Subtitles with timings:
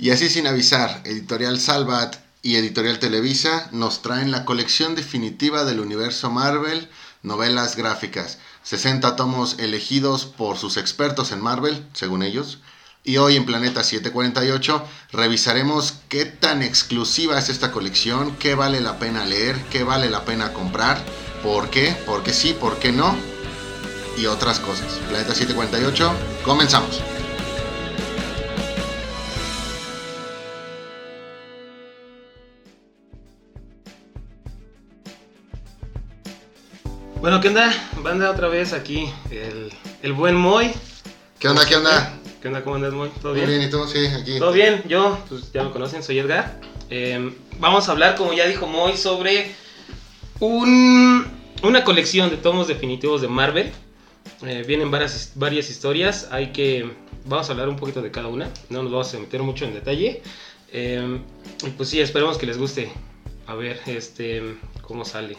[0.00, 5.80] Y así sin avisar, Editorial Salvat y Editorial Televisa nos traen la colección definitiva del
[5.80, 6.88] universo Marvel,
[7.24, 12.60] novelas gráficas, 60 tomos elegidos por sus expertos en Marvel, según ellos.
[13.02, 19.00] Y hoy en Planeta 748 revisaremos qué tan exclusiva es esta colección, qué vale la
[19.00, 21.04] pena leer, qué vale la pena comprar,
[21.42, 23.16] por qué, por qué sí, por qué no
[24.16, 24.92] y otras cosas.
[25.08, 26.12] Planeta 748,
[26.44, 27.02] comenzamos.
[37.28, 37.70] Bueno, ¿qué onda?
[38.02, 39.70] Banda otra vez aquí, el,
[40.02, 40.70] el buen Moy.
[41.38, 42.18] ¿Qué onda, qué onda?
[42.40, 42.64] ¿Qué onda?
[42.64, 43.10] ¿Cómo andas, Moy?
[43.20, 43.46] ¿Todo bien?
[43.46, 43.86] bien, ¿y tú?
[43.86, 44.38] Sí, aquí.
[44.38, 46.58] Todo bien, yo, pues ya me conocen, soy Edgar.
[46.88, 49.54] Eh, vamos a hablar, como ya dijo Moy, sobre
[50.40, 51.26] un,
[51.62, 53.72] una colección de tomos definitivos de Marvel.
[54.46, 56.90] Eh, vienen varias, varias historias, hay que...
[57.26, 59.74] Vamos a hablar un poquito de cada una, no nos vamos a meter mucho en
[59.74, 60.22] detalle.
[60.72, 61.20] Eh,
[61.62, 62.90] y pues sí, esperemos que les guste.
[63.46, 65.36] A ver, este, cómo sale.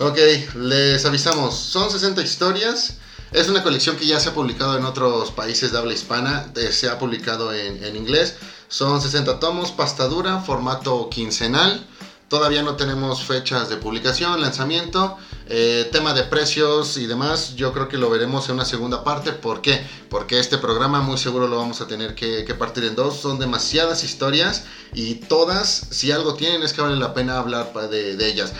[0.00, 0.18] Ok,
[0.56, 2.94] les avisamos, son 60 historias.
[3.30, 6.72] Es una colección que ya se ha publicado en otros países de habla hispana, eh,
[6.72, 8.34] se ha publicado en, en inglés.
[8.66, 11.86] Son 60 tomos, pasta dura, formato quincenal.
[12.28, 17.54] Todavía no tenemos fechas de publicación, lanzamiento, eh, tema de precios y demás.
[17.54, 19.30] Yo creo que lo veremos en una segunda parte.
[19.30, 19.86] ¿Por qué?
[20.08, 23.20] Porque este programa muy seguro lo vamos a tener que, que partir en dos.
[23.20, 24.64] Son demasiadas historias
[24.94, 28.52] y todas, si algo tienen, es que vale la pena hablar de, de ellas.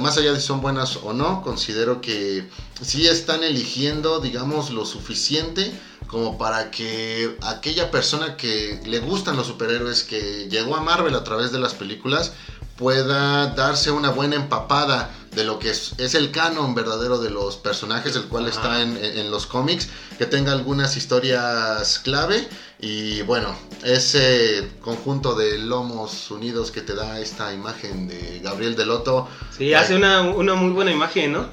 [0.00, 2.48] Más allá de si son buenas o no, considero que
[2.80, 5.72] sí están eligiendo, digamos, lo suficiente
[6.06, 11.24] como para que aquella persona que le gustan los superhéroes, que llegó a Marvel a
[11.24, 12.32] través de las películas,
[12.76, 17.56] pueda darse una buena empapada de lo que es, es el canon verdadero de los
[17.56, 18.54] personajes, el cual Ajá.
[18.54, 26.30] está en, los cómics, que tenga algunas historias clave y bueno, ese conjunto de lomos
[26.30, 30.92] unidos que te da esta imagen de Gabriel Deloto Sí, hace una, una muy buena
[30.92, 31.48] imagen, ¿no?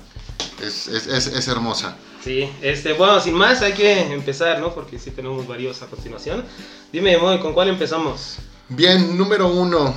[0.62, 1.96] es, es- es- es hermosa.
[2.24, 4.76] Sí, este, bueno, sin más hay que empezar, ¿no?
[4.76, 6.44] Porque sí tenemos varios a continuación.
[6.92, 8.36] Dime, Moy, ¿con cuál empezamos?
[8.70, 9.96] Bien, número uno.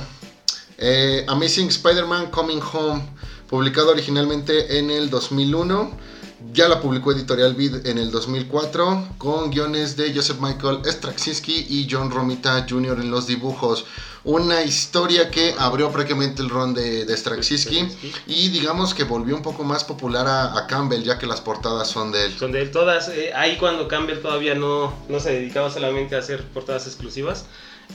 [0.77, 3.03] Eh, Amazing Spider-Man Coming Home,
[3.49, 6.15] publicado originalmente en el 2001.
[6.53, 11.87] Ya la publicó Editorial Vid en el 2004 con guiones de Joseph Michael Straczynski y
[11.89, 12.99] John Romita Jr.
[12.99, 13.85] en los dibujos.
[14.23, 17.87] Una historia que abrió prácticamente el ron de, de Straczynski
[18.25, 21.89] y digamos que volvió un poco más popular a, a Campbell ya que las portadas
[21.89, 22.35] son de él.
[22.37, 26.43] Son de todas, eh, ahí cuando Campbell todavía no, no se dedicaba solamente a hacer
[26.43, 27.45] portadas exclusivas.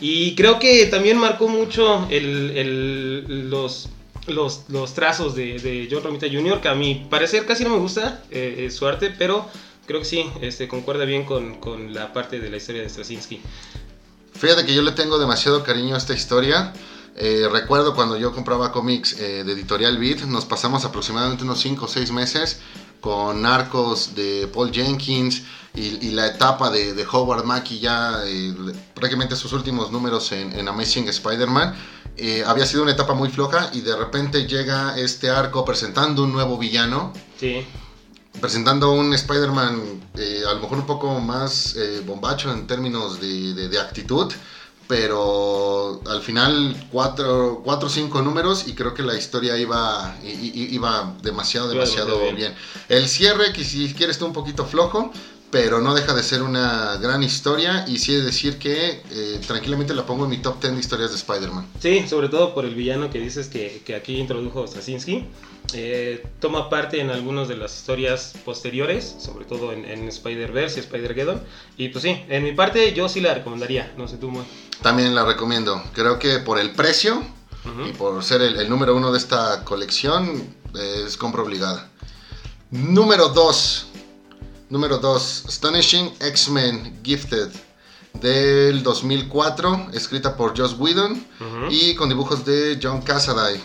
[0.00, 3.88] Y creo que también marcó mucho el, el- los,
[4.26, 7.78] los, los trazos de, de John Romita Jr., que a mi parecer casi no me
[7.78, 9.46] gusta eh, eh, su arte, pero
[9.86, 13.40] creo que sí, este, concuerda bien con, con la parte de la historia de Straczynski.
[14.34, 16.72] Fíjate que yo le tengo demasiado cariño a esta historia.
[17.16, 21.84] Eh, recuerdo cuando yo compraba cómics eh, de Editorial Beat, nos pasamos aproximadamente unos 5
[21.84, 22.60] o 6 meses
[23.00, 25.42] con arcos de Paul Jenkins
[25.74, 28.54] y, y la etapa de, de Howard Mackie ya eh,
[28.94, 31.74] prácticamente sus últimos números en, en Amazing Spider-Man.
[32.16, 36.32] Eh, había sido una etapa muy floja y de repente llega este arco presentando un
[36.32, 37.64] nuevo villano Sí,
[38.40, 43.68] presentando un Spider-Man eh, a lo mejor un poco más bombacho en términos de, de-
[43.68, 44.30] de actitud,
[44.90, 50.74] pero al final cuatro cuatro o cinco números y creo que la historia iba, demasiado,
[50.74, 52.34] Iba demasiado demasiado bien.
[52.34, 52.54] bien.
[52.88, 55.12] El cierre, que si quieres está un poquito flojo,
[55.50, 59.40] pero no deja de ser una gran historia y sí he de decir que eh,
[59.46, 61.66] tranquilamente la pongo en mi top 10 de historias de Spider-Man.
[61.80, 65.26] Sí, sobre todo por el villano que dices que, que aquí introdujo Straczynski.
[65.72, 70.82] Eh, toma parte en algunas de las historias posteriores, sobre todo en, en Spider-Verse y
[70.82, 71.40] Spider-Geddon.
[71.76, 74.44] Y pues sí, en mi parte yo sí la recomendaría, no sé tú, Moy.
[74.82, 75.82] También la recomiendo.
[75.92, 77.16] Creo que por el precio
[77.64, 77.88] Ujú.
[77.88, 81.88] y por ser el, el número uno de esta colección eh, es compra obligada.
[82.70, 83.86] Número 2.
[84.70, 85.46] Número 2.
[85.48, 87.48] Astonishing X-Men Gifted
[88.20, 91.26] del 2004, escrita por Joss Whedon
[91.70, 93.60] y con dibujos de John Cassaday.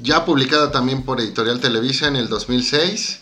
[0.00, 3.20] Ya publicada también por Editorial Televisa en el 2006.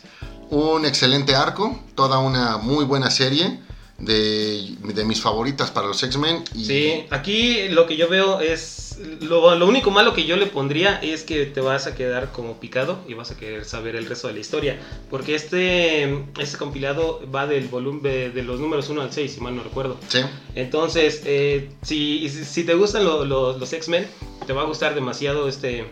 [0.49, 3.62] Un excelente arco, toda una muy buena serie
[4.03, 6.45] de, de mis favoritas para los X-Men.
[6.55, 8.81] y- Sí, aquí lo que yo veo es.
[9.21, 12.61] Lo, lo único malo que yo le pondría es que te vas a quedar como
[12.61, 14.79] picado y vas a querer saber el resto de la historia.
[15.09, 19.41] Porque este, este compilado va del volumen de, de los números 1 al 6, si
[19.41, 19.97] mal no recuerdo.
[20.09, 20.21] Sí.
[20.55, 24.07] Entonces, eh, si, si te gustan lo- lo- los X-Men,
[24.47, 25.87] te va a gustar demasiado este,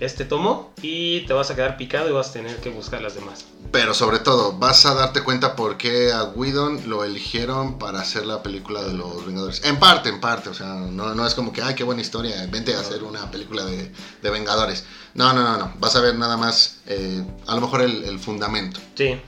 [0.00, 3.14] este tomo y te vas a quedar picado y vas a tener que buscar las
[3.14, 3.44] demás.
[3.70, 8.24] Pero sobre todo, vas a darte cuenta por qué a Whedon lo eligieron para hacer
[8.24, 9.62] la película de los Vengadores.
[9.64, 10.48] En parte, en parte.
[10.48, 13.30] O sea, no, no es como que, ay, qué buena historia, vente a hacer una
[13.30, 13.92] película de,
[14.22, 14.84] de Vengadores.
[15.14, 15.72] No, no, no, no.
[15.78, 18.80] Vas a ver nada más, eh, a lo mejor el, el fundamento.
[18.94, 19.20] Sí.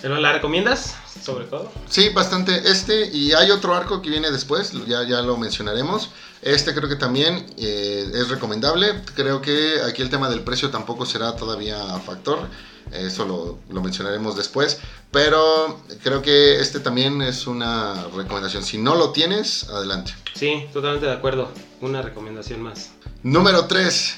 [0.00, 1.72] ¿Pero la recomiendas, sobre todo?
[1.88, 2.70] Sí, bastante.
[2.70, 6.10] Este y hay otro arco que viene después, ya, ya lo mencionaremos.
[6.42, 9.02] Este creo que también eh, es recomendable.
[9.14, 12.48] Creo que aquí el tema del precio tampoco será todavía factor.
[12.92, 14.78] Eso lo, lo mencionaremos después.
[15.10, 18.64] Pero creo que este también es una recomendación.
[18.64, 20.14] Si no lo tienes, adelante.
[20.34, 21.50] Sí, totalmente de acuerdo.
[21.80, 22.90] Una recomendación más.
[23.22, 24.16] Número 3.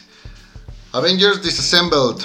[0.93, 2.25] Avengers Disassembled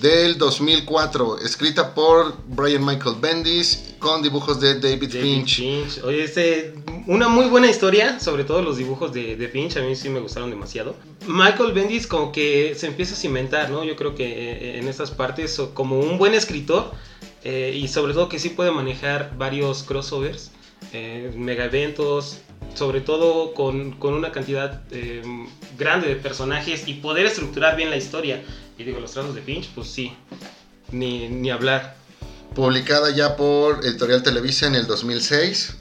[0.00, 5.56] del 2004, escrita por Brian Michael Bendis con dibujos de David, David Finch.
[5.56, 6.04] Finch.
[6.04, 6.74] Oye, este,
[7.06, 10.20] una muy buena historia, sobre todo los dibujos de, de Finch, a mí sí me
[10.20, 10.96] gustaron demasiado.
[11.26, 13.84] Michael Bendis como que se empieza a cimentar, ¿no?
[13.84, 16.92] Yo creo que eh, en estas partes como un buen escritor
[17.44, 20.52] eh, y sobre todo que sí puede manejar varios crossovers,
[20.92, 22.40] eh, mega eventos,
[22.74, 25.22] sobre todo con, con una cantidad eh,
[25.78, 28.42] grande de personajes y poder estructurar bien la historia.
[28.78, 30.12] Y digo, los trazos de Finch, pues sí,
[30.90, 31.96] ni, ni hablar.
[32.54, 35.74] Publicada ya por Editorial Televisa en el 2006.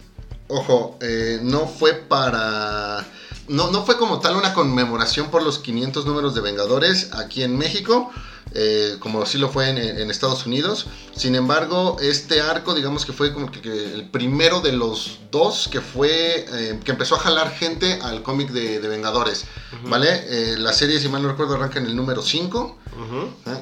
[0.47, 3.05] Ojo, eh, no fue para...
[3.47, 7.57] No, no fue como tal una conmemoración por los 500 números de Vengadores aquí en
[7.57, 8.11] México,
[8.53, 10.87] eh, como sí lo fue en, en Estados Unidos.
[11.15, 15.69] Sin embargo, este arco, digamos que fue como que, que el primero de los dos
[15.71, 19.45] que fue, eh, que empezó a jalar gente al cómic de, de Vengadores.
[19.85, 20.07] ¿vale?
[20.27, 22.77] Eh, la serie, si mal no recuerdo, arranca en el número 5.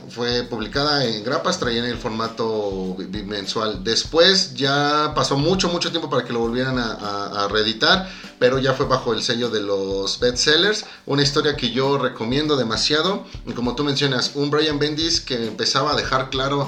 [0.09, 3.83] Fue publicada en grapas, traían el formato bi- bimensual.
[3.83, 8.09] Después ya pasó mucho, mucho tiempo para que lo volvieran a, a- a reeditar,
[8.39, 10.86] pero ya fue bajo el sello de los bestsellers.
[11.06, 13.25] Una historia que yo recomiendo demasiado.
[13.45, 16.68] Y como tú mencionas, un Brian Bendis que empezaba a dejar claro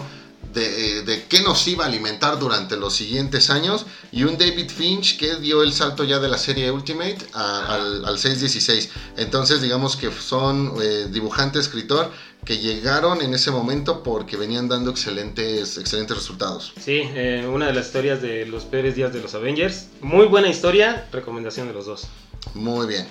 [0.53, 3.86] de, eh, de qué nos iba a alimentar durante los siguientes años.
[4.12, 8.06] Y un David Finch que dio el salto ya de la serie Ultimate a- al,
[8.06, 8.89] al 616.
[9.18, 12.12] Entonces digamos que son eh, dibujante, escritor
[12.45, 16.74] que llegaron en ese momento porque venían dando excelentes, excelentes resultados.
[16.83, 19.88] Sí, eh, una de las historias de los peores días de los Avengers.
[20.01, 22.07] Muy buena historia, recomendación de los dos.
[22.56, 23.07] Muy bien.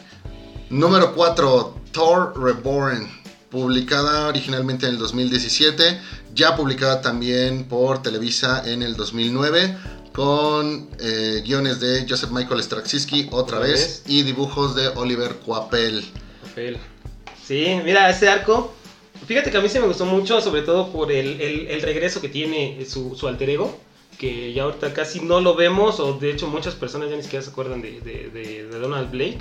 [0.69, 3.20] Número 4, Thor Reborn,
[3.51, 5.99] publicada originalmente en el 2017,
[6.35, 9.77] ya publicada también por Televisa en el 2009,
[10.13, 14.03] con eh, guiones de Joseph Michael Straczynski otra vez, vez.
[14.07, 16.05] y dibujos de Oliver Coapel.
[17.45, 18.75] Sí, mira, este arco.
[19.27, 22.21] Fíjate que a mí se me gustó mucho, sobre todo por el, el- el regreso
[22.21, 23.79] que tiene su, su alter ego,
[24.19, 27.45] que ya ahorita casi no lo vemos, o de hecho muchas personas ya ni siquiera
[27.45, 29.39] se acuerdan de, de- de- de Donald Blake.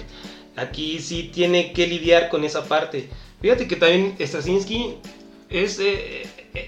[0.56, 3.10] Aquí sí tiene que lidiar con esa parte.
[3.42, 4.96] Fíjate que también Straczynski
[5.50, 6.24] es, eh,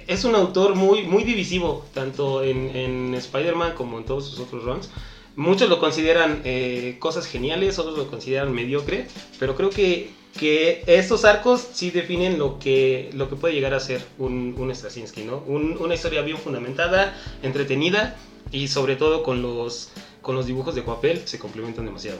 [0.07, 4.63] es un autor muy, muy divisivo, tanto en, en Spider-Man como en todos sus otros
[4.63, 4.89] runs.
[5.35, 9.07] Muchos lo consideran eh, cosas geniales, otros lo consideran mediocre,
[9.39, 13.79] pero creo que, que estos arcos sí definen lo que, lo que puede llegar a
[13.79, 15.37] ser un, un Straczynski, ¿no?
[15.47, 18.15] Un- una historia bien fundamentada, entretenida
[18.51, 19.89] y sobre todo con los,
[20.21, 22.19] con los dibujos de papel se complementan demasiado.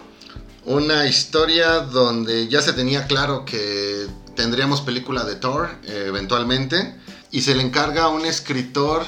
[0.65, 6.95] Una historia donde ya se tenía claro que tendríamos película de Thor eh, eventualmente
[7.31, 9.03] y se le encarga a un escritor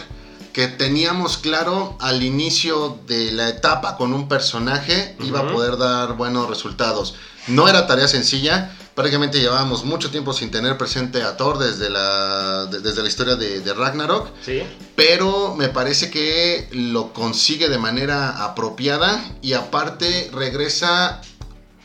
[0.52, 6.14] que teníamos claro al inicio de la etapa con un personaje iba a poder dar
[6.16, 7.16] buenos resultados.
[7.48, 12.68] No era tarea sencilla, prácticamente llevábamos mucho tiempo sin tener presente a Thor desde la,
[12.68, 14.62] de- desde la historia de, de Ragnarok ¿Sí?
[14.96, 21.20] pero me parece que lo consigue de manera apropiada y aparte regresa,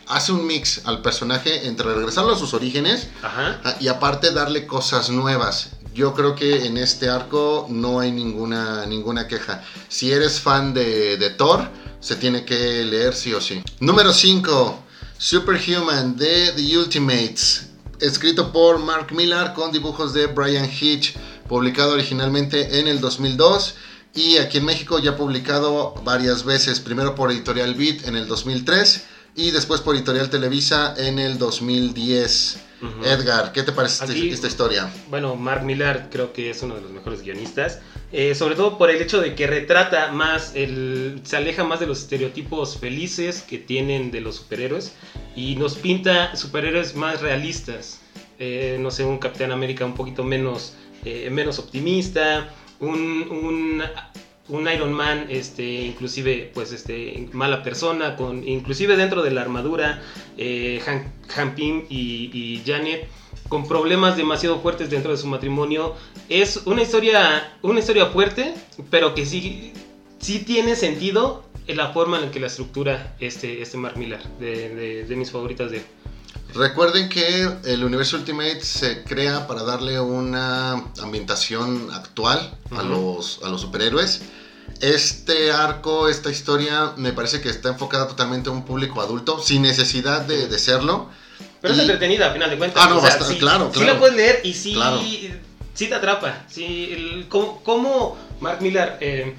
[0.08, 3.60] hace un mix al personaje entre regresarlo a sus orígenes Ajá.
[3.64, 5.70] ah, y aparte darle cosas nuevas.
[5.94, 9.64] Yo creo que en este arco no hay ninguna, ninguna queja.
[9.88, 11.68] Si eres fan de, de Thor,
[12.00, 13.62] se tiene que leer sí o sí.
[13.80, 14.78] Número 5.
[15.18, 17.66] Superhuman de The Ultimates.
[18.00, 21.16] Escrito por Mark Millar con dibujos de Brian Hitch.
[21.48, 23.74] Publicado originalmente en el 2002.
[24.14, 26.78] Y aquí en México ya publicado varias veces.
[26.78, 29.02] Primero por Editorial Beat en el 2003.
[29.38, 32.58] Y después por Editorial Televisa en el 2010.
[32.82, 33.04] Ujú.
[33.04, 34.92] Edgar, ¿qué te parece Aquí- esta historia?
[35.08, 37.78] Bueno, Mark Millar creo que es uno de los mejores guionistas.
[38.10, 41.86] eh, sobre todo por el hecho de que retrata más, el, se aleja más de
[41.86, 44.92] los estereotipos felices que tienen de los superhéroes
[45.36, 48.00] y nos pinta superhéroes más realistas.
[48.40, 50.72] Eh, no sé, un Capitán América un poquito menos,
[51.04, 52.48] eh, menos optimista,
[52.80, 53.82] un, un
[54.48, 60.02] un Iron Man, este, inclusive, pues, este, mala persona, con, inclusive dentro de la armadura,
[60.36, 60.80] eh,
[61.36, 63.08] Han, Pym y, y, Janet,
[63.48, 65.94] con problemas demasiado fuertes dentro de su matrimonio.
[66.28, 68.54] Es una historia, una historia fuerte,
[68.90, 69.72] pero que sí,
[70.18, 74.22] sí tiene sentido en la forma en la que la estructura este, este Mark Millar,
[74.38, 75.82] de, de mis favoritas de él.
[76.54, 83.48] Recuerden que el universo Ultimate se crea para darle una ambientación actual a, los, a
[83.48, 84.22] los superhéroes.
[84.80, 89.62] Este arco, esta historia, me parece que está enfocada totalmente a un público adulto, sin
[89.62, 91.10] necesidad de, serlo.
[91.60, 92.82] Pero es entretenida, a final de cuentas.
[92.84, 93.72] Ah, no, sí, claro, claro.
[93.74, 94.74] Sí la puedes leer y sí,
[95.74, 96.44] sí te atrapa.
[96.48, 99.36] Sí, el, cómo, Mark Millar eh,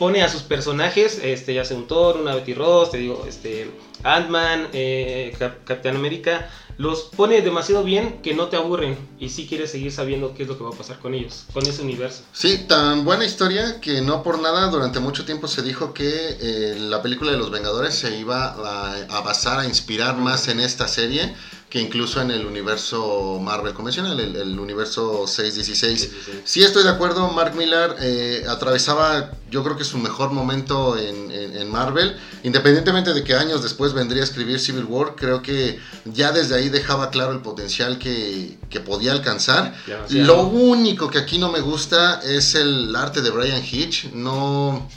[0.00, 3.70] pone a sus personajes, este, ya sea un Thor, una Betty Ross, te digo, este
[4.02, 9.70] Ant-Man, eh, Capitán América, los pone demasiado bien que no te aburren y sí quieres
[9.70, 12.22] seguir sabiendo qué es lo que va a pasar con ellos, con ese universo.
[12.32, 16.76] Sí, tan buena historia que no por nada durante mucho tiempo se dijo que eh,
[16.78, 20.88] la película de los Vengadores se iba a, a basar, a inspirar más en esta
[20.88, 21.34] serie
[21.70, 26.10] que incluso en el universo Marvel convencional, el, universo 616.
[26.44, 31.70] Sí, estoy de acuerdo, Mark Millar eh, atravesaba yo creo que su mejor momento en,
[31.70, 36.56] Marvel, independientemente de que años después vendría a escribir Civil War, creo que ya desde
[36.56, 39.74] ahí dejaba claro el potencial que, podía alcanzar.
[40.10, 44.88] Lo único que aquí no me gusta es el arte de Brian Hitch, no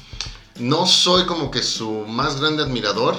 [0.59, 3.15] no soy como que su más grande admirador.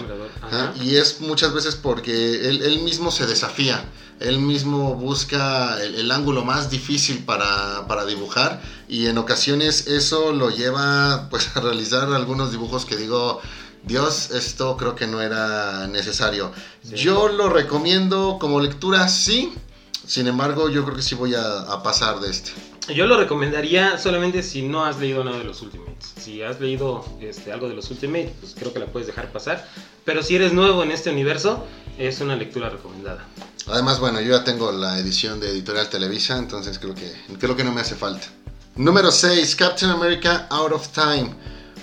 [0.80, 3.84] y es muchas veces porque él, mismo se desafía.
[4.20, 8.62] Él mismo busca el, ángulo más difícil para, dibujar.
[8.88, 13.40] Y en ocasiones eso lo lleva pues a realizar algunos dibujos que digo.
[13.82, 16.52] Dios, esto creo que no era necesario.
[16.84, 19.52] Yo lo recomiendo como lectura, sí.
[20.06, 22.52] Sin embargo, yo creo que sí voy a pasar de este.
[22.92, 26.12] Yo lo recomendaría solamente si no has leído nada de los Ultimates.
[26.20, 29.66] Si has leído este, algo de los Ultimates, pues creo que la puedes dejar pasar.
[30.04, 31.64] Pero si eres nuevo en este universo,
[31.98, 33.26] es una lectura recomendada.
[33.68, 37.64] Además, bueno, yo ya tengo la edición de Editorial Televisa, entonces creo que, creo que
[37.64, 38.26] no me hace falta.
[38.76, 41.30] Número 6, Captain America Out of Time.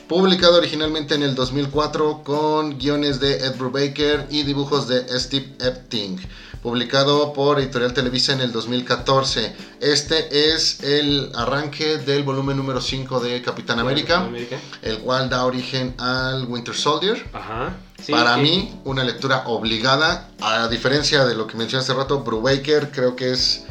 [0.07, 6.19] Publicado originalmente en el 2004 con guiones de Ed Brubaker y dibujos de Steve Epting
[6.61, 9.53] publicado por Editorial Televisa en el 2014.
[9.79, 14.29] Este es el arranque del volumen número 5 de Capitán América,
[14.81, 17.25] el cual da origen al Winter Soldier.
[18.09, 23.15] Para mí, una lectura obligada, a diferencia de lo que mencioné hace rato, Brubaker creo
[23.15, 23.65] que es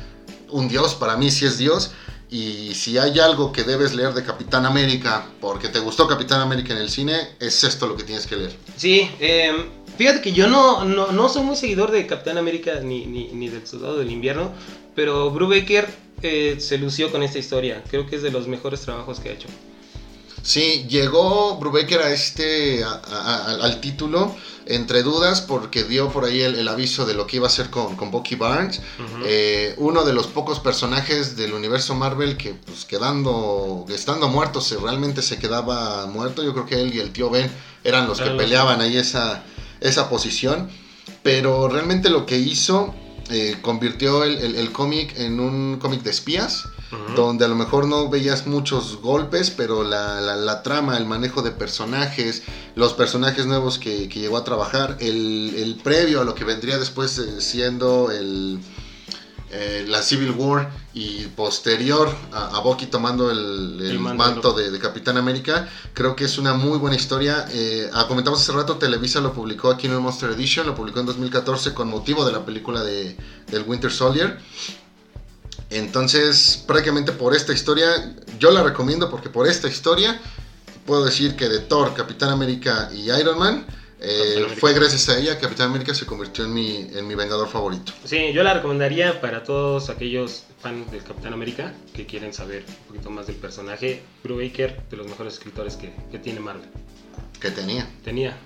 [0.50, 1.92] un dios, para mí sí es dios.
[2.32, 6.72] Y si hay algo que debes leer de Capitán América, porque te gustó Capitán América
[6.72, 8.56] en el cine, es esto lo que tienes que leer.
[8.76, 9.68] Sí, eh,
[10.00, 13.98] Fíjate que yo no, no, soy muy seguidor de Capitán América ni, ni, del Soldado
[13.98, 14.50] del Invierno,
[14.94, 17.84] pero Brubaker eh, se lució con esta historia.
[17.86, 19.48] Creo que es de los mejores trabajos que ha hecho.
[20.42, 27.04] Sí, llegó Brubaker a este, al título entre dudas porque dio por ahí el, aviso
[27.04, 28.80] de lo que iba a hacer con, con Bucky Barnes,
[29.26, 35.20] eh, uno de los pocos personajes del universo Marvel que pues quedando, estando muertos, realmente
[35.20, 36.42] se quedaba muerto.
[36.42, 37.50] Yo creo que él y el tío Ben
[37.84, 39.42] eran los que peleaban ahí esa,
[39.80, 40.70] esa posición,
[41.22, 42.94] pero realmente lo que hizo
[43.30, 46.64] eh, convirtió el, cómic en un cómic de espías,
[47.14, 52.42] donde a lo mejor no veías muchos golpes, pero la, trama, el manejo de personajes,
[52.74, 57.40] los personajes nuevos que, llegó a trabajar, el, previo a lo que vendría después eh,
[57.40, 58.58] siendo el
[59.52, 65.68] eh, la Civil War y posterior a, a Bucky tomando el, manto de, Capitán América,
[65.92, 67.46] creo que es una muy buena historia.
[67.50, 71.00] Eh, ah, comentamos hace rato, Televisa lo publicó aquí en el Monster Edition, lo publicó
[71.00, 73.16] en 2014 con motivo de la película de,
[73.48, 74.38] del Winter Soldier.
[75.70, 80.20] Entonces, prácticamente por esta historia, yo la recomiendo porque por esta historia
[80.86, 83.66] puedo decir que de Thor, Capitán América y Iron Man,
[84.02, 87.48] eh, fue gracias a ella que Capitán América se convirtió en mi, en mi vengador
[87.48, 87.92] favorito.
[88.04, 92.86] Sí, yo la recomendaría para todos aquellos fans del Capitán América que quieren saber un
[92.86, 94.02] poquito más del personaje.
[94.24, 96.68] Brubaker, de los mejores escritores que, que tiene Marvel.
[97.40, 97.88] Que tenía.
[98.02, 98.36] Tenía.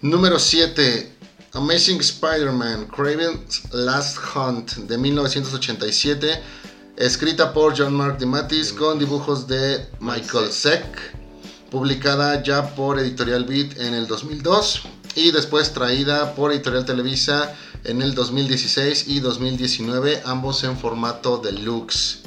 [0.00, 1.12] Número 7.
[1.54, 6.42] Amazing Spider-Man, Craven's Last Hunt de 1987,
[6.96, 10.84] escrita por John Mark DeMatteis con dibujos de Michael Seck
[11.74, 14.82] publicada ya por Editorial Beat en el 2002
[15.16, 17.52] y después traída por Editorial Televisa
[17.82, 22.22] en el 2016 y 2019, ambos en formato deluxe.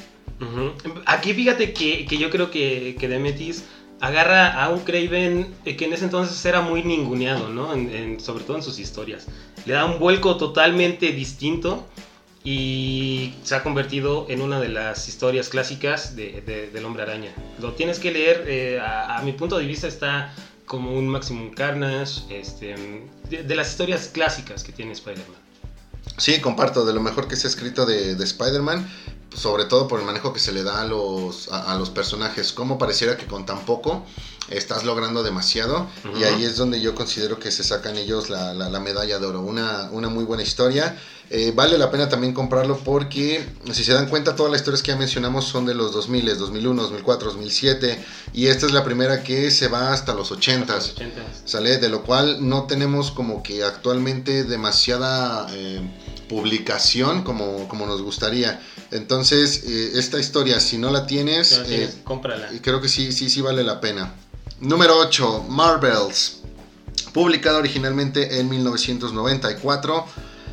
[1.06, 3.64] Aquí fíjate que, yo creo que, que Demetis
[4.02, 7.70] agarra a un Craven que en ese entonces era muy ninguneado, ¿no?
[8.20, 9.28] sobre todo en sus historias.
[9.66, 11.88] Le da un vuelco totalmente distinto
[12.50, 17.34] y se ha convertido en una de las historias clásicas de, de, del hombre araña.
[17.60, 20.34] Lo tienes que leer, eh, a, a, mi punto de vista está
[20.66, 22.74] como un Maximum Carnage, este,
[23.30, 25.42] de, de las historias clásicas que tiene Spider-Man.
[26.16, 28.90] Sí, comparto, de lo mejor que se ha escrito de, de Spider-Man,
[29.36, 32.54] sobre todo por el manejo que se le da a los, a, a los personajes,
[32.54, 34.06] como pareciera que con tan poco
[34.50, 36.20] estás logrando demasiado uh -huh.
[36.22, 39.26] y ahí es donde yo considero que se sacan ellos la, la, la medalla de
[39.26, 40.98] oro, una, una muy buena historia.
[41.30, 44.92] Eh, vale la pena también comprarlo porque, si se dan cuenta, todas las historias que
[44.92, 49.52] ya mencionamos son de los 2000, 2001, 2004, 2007 y esta es la primera que
[49.52, 51.22] se va hasta los 80, Los 80.
[51.44, 51.78] ¿sale?
[51.80, 55.82] De lo cual no tenemos como que actualmente demasiada eh,
[56.30, 58.62] publicación como, como nos gustaría.
[58.92, 62.50] Entonces, eh, esta historia, si no la tienes, Si no tienes, cómprala.
[62.62, 64.14] creo que sí, sí, sí vale la pena.
[64.62, 66.38] Número 8, Marvels.
[67.14, 70.06] Publicada originalmente en 1994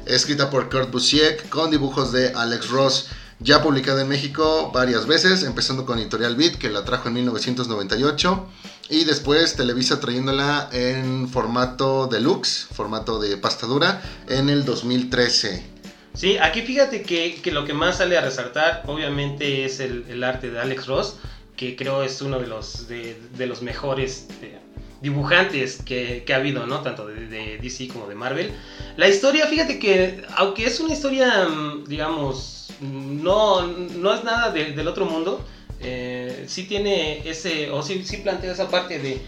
[0.07, 3.09] escrita por Kurt Busiek, con dibujos de Alex Ross,
[3.41, 8.49] ya publicada en México varias veces, empezando con Editorial Beat, que la trajo en 1998,
[8.91, 15.63] y después Televisa trayéndola en formato deluxe, formato de pasta dura, en el 2013.
[16.15, 20.51] Sí, aquí fíjate que, lo que más sale a resaltar, obviamente, es el, el, arte
[20.51, 21.17] de Alex Ross,
[21.57, 24.29] que creo es uno de los, de, de los mejores...
[24.41, 24.64] De,
[25.05, 26.81] dibujantes que, ha habido, ¿no?
[26.81, 28.51] Tanto de, DC como de Marvel.
[28.97, 34.73] La historia, fíjate que, aunque es una historia, mm, digamos, no, no es nada de,
[34.73, 35.45] del otro mundo,
[35.81, 39.21] eh, sí tiene ese, o sí, sí plantea esa parte de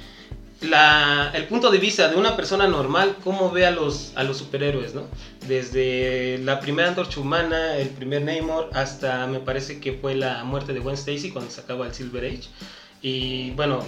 [0.62, 4.38] la, el punto de vista de una persona normal, cómo ve a los, a los
[4.38, 5.02] superhéroes, ¿no?
[5.46, 10.72] Desde la primera antorcha humana, el primer Namor, hasta me parece que fue la muerte
[10.72, 12.48] de Gwen Stacy cuando se acaba el Silver Age.
[13.08, 13.86] Y bueno,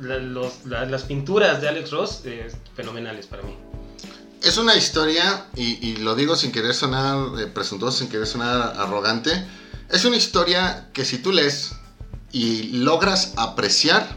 [0.00, 3.54] la, las pinturas de Alex Ross, eh, fenomenales para mí.
[4.42, 8.72] Es una historia, y, y lo digo sin querer sonar eh, presuntuoso, sin querer sonar
[8.78, 9.32] arrogante,
[9.90, 11.72] es una historia que si tú lees
[12.32, 14.16] y logras apreciar,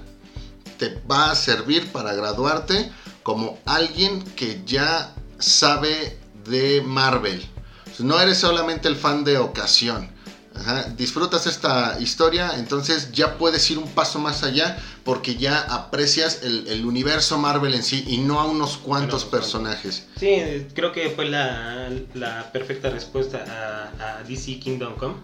[0.77, 2.89] te va a servir para graduarte
[3.23, 7.45] como alguien que ya sabe de Marvel.
[7.99, 10.09] No eres solamente el fan de ocasión
[10.61, 16.41] Ajá, disfrutas esta historia, entonces ya puedes ir un paso más allá porque ya aprecias
[16.43, 20.05] el, el universo Marvel en sí y no a unos cuantos no, personajes.
[20.17, 23.43] Sí, creo que fue la, la perfecta respuesta
[23.99, 25.15] a, a, DC Kingdom Come.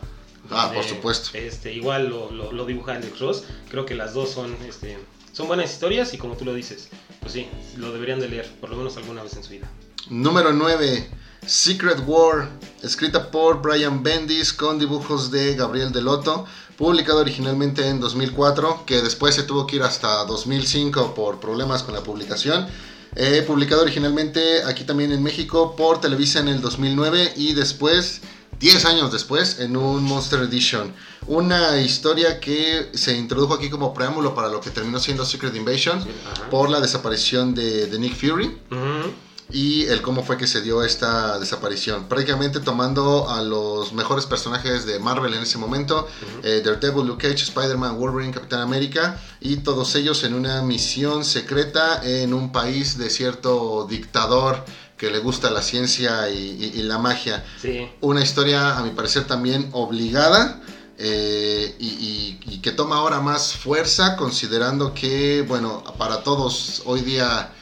[0.50, 1.38] Ah, por supuesto.
[1.38, 3.43] Este, igual lo, lo, lo, dibuja Alex Ross.
[3.69, 4.97] Creo que las dos son, este,
[5.34, 6.88] son buenas historias y como tú lo dices,
[7.19, 9.69] pues sí, lo deberían de leer por lo menos alguna vez en su vida.
[10.10, 11.10] Número 9.
[11.45, 12.50] Secret War,
[12.84, 16.45] escrita por Brian Bendis con dibujos de Gabriel Delotto,
[16.78, 21.93] publicado originalmente en 2004, que después se tuvo que ir hasta 2005 por problemas con
[21.93, 22.67] la publicación.
[23.15, 28.21] Eh, publicado originalmente aquí también en México por Televisa en el 2009 y después,
[28.60, 30.93] 10 años después, en un Monster Edition.
[31.26, 36.04] Una historia que se introdujo aquí como preámbulo para lo que terminó siendo Secret Invasion
[36.04, 36.10] sí,
[36.52, 38.45] por la desaparición de, de Nick Fury.
[38.69, 42.07] Uh -huh y el cómo fue que se dio esta desaparición.
[42.07, 46.45] Prácticamente tomando a los mejores personajes de Marvel en ese momento, uh -huh.
[46.45, 52.01] eh, Daredevil, Luke Cage, Spider-Man, Wolverine, Capitán América, y todos ellos en una misión secreta
[52.03, 54.65] en un país de cierto dictador
[54.97, 57.45] que le gusta la ciencia y, y, y la magia.
[57.62, 57.89] Sí.
[58.01, 60.62] Una historia, a mi parecer, también obligada.
[60.99, 67.01] Eh, y, y, y, que toma ahora más fuerza considerando que, bueno, para todos hoy
[67.01, 67.53] día,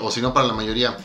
[0.00, 0.96] o si no para la mayoría,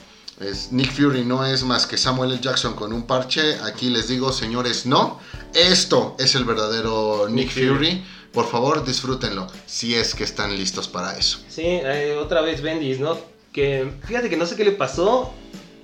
[0.43, 2.41] es Nick Fury no es más que Samuel L.
[2.41, 3.59] Jackson con un parche.
[3.63, 5.19] Aquí les digo, señores, no.
[5.53, 7.67] Esto es el verdadero Nick, Nick Fury.
[7.67, 8.05] Fury.
[8.33, 11.39] Por favor, disfrútenlo, si es que están listos para eso.
[11.47, 13.15] Sí, eh, otra vez Bendis, ¿no?
[13.51, 15.31] Que fíjate que no sé qué le pasó.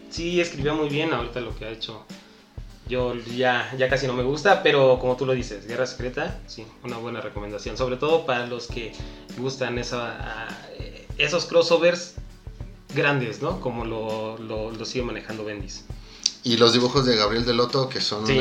[0.09, 2.03] Sí, escribió muy bien ahorita lo que ha hecho.
[2.87, 6.65] Yo ya, ya casi no me gusta, pero como tú lo dices, Guerra Secreta, sí,
[6.83, 7.77] una buena recomendación.
[7.77, 8.93] Sobre todo para los que
[9.37, 10.47] gustan esa,
[10.79, 12.15] uh, esos crossovers
[12.93, 13.59] grandes, ¿no?
[13.59, 15.83] Como lo, lo, lo, sigue manejando Bendis.
[16.43, 18.39] Y los dibujos de Gabriel Delotto, que son sí.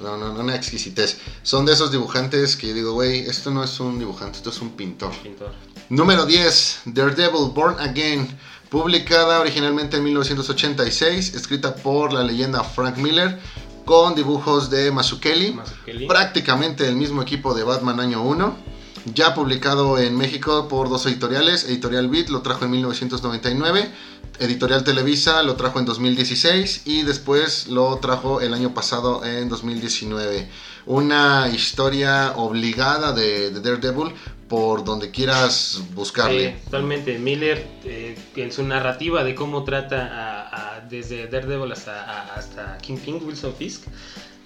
[0.00, 1.18] una, una, una, exquisitez.
[1.42, 4.60] Son de esos dibujantes que yo digo, güey, esto no es un dibujante, esto es
[4.60, 5.12] un pintor.
[5.22, 5.52] pintor.
[5.88, 8.28] Número 10, Daredevil Born Again.
[8.70, 13.38] Publicada originalmente en 1986, escrita por la leyenda Frank Miller,
[13.84, 16.08] con dibujos de Mazzucchelli, Mazzucchelli.
[16.08, 18.75] prácticamente el mismo equipo de Batman año 1
[19.14, 23.90] ya publicado en México por dos editoriales, Editorial Beat lo trajo en 1999,
[24.38, 30.48] Editorial Televisa lo trajo en 2016 y después lo trajo el año pasado en 2019.
[30.84, 34.14] Una historia obligada de, de Daredevil
[34.48, 36.52] por donde quieras buscarle.
[36.52, 37.18] Sí, totalmente.
[37.18, 42.78] Miller, eh, en su narrativa de cómo trata a, a, desde Daredevil hasta, a, hasta
[42.78, 43.84] Kingpin, Wilson Fisk,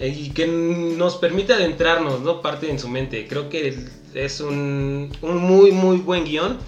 [0.08, 2.40] y que nos permite adentrarnos, ¿no?
[2.40, 3.26] Parte en su mente.
[3.28, 3.76] Creo que
[4.14, 6.58] es un, un muy, muy buen guion.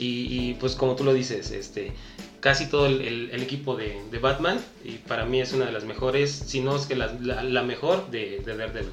[0.00, 1.92] Y, pues como tú lo dices, este,
[2.38, 4.60] casi todo el, el, equipo de, de, Batman.
[4.84, 8.08] Y para mí es una de las mejores, si no es que la, la, mejor
[8.10, 8.92] de, de, Daredevil.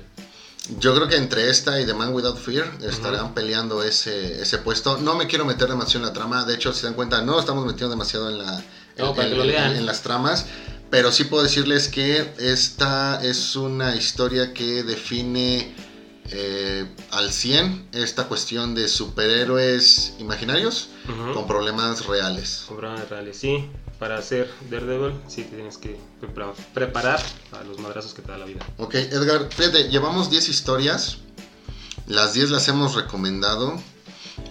[0.79, 4.97] Yo creo que entre esta y The Man Without Fear estarán peleando ese, ese puesto.
[4.97, 6.43] No me quiero meter demasiado en la trama.
[6.43, 8.63] De hecho, si se dan cuenta, no estamos metiendo demasiado en, la,
[8.97, 10.47] en las tramas.
[10.89, 15.75] Pero sí puedo decirles que esta es una historia que define
[16.31, 20.89] eh, al 100 esta cuestión de superhéroes imaginarios
[21.33, 22.65] con problemas reales.
[22.67, 23.69] Con problemas reales, sí.
[23.99, 25.97] Para hacer Daredevil, sí tienes que
[26.73, 27.21] preparar
[27.53, 28.65] a los madrazos que te da la vida.
[28.77, 31.17] Ok, Edgar, fíjate, llevamos 10 historias.
[32.07, 33.79] Las 10 las hemos recomendado.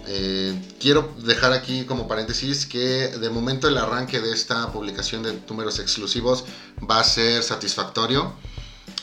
[0.07, 5.39] Eh, quiero dejar aquí como paréntesis que de momento el arranque de esta publicación de
[5.49, 6.45] números exclusivos
[6.89, 8.33] va a ser satisfactorio.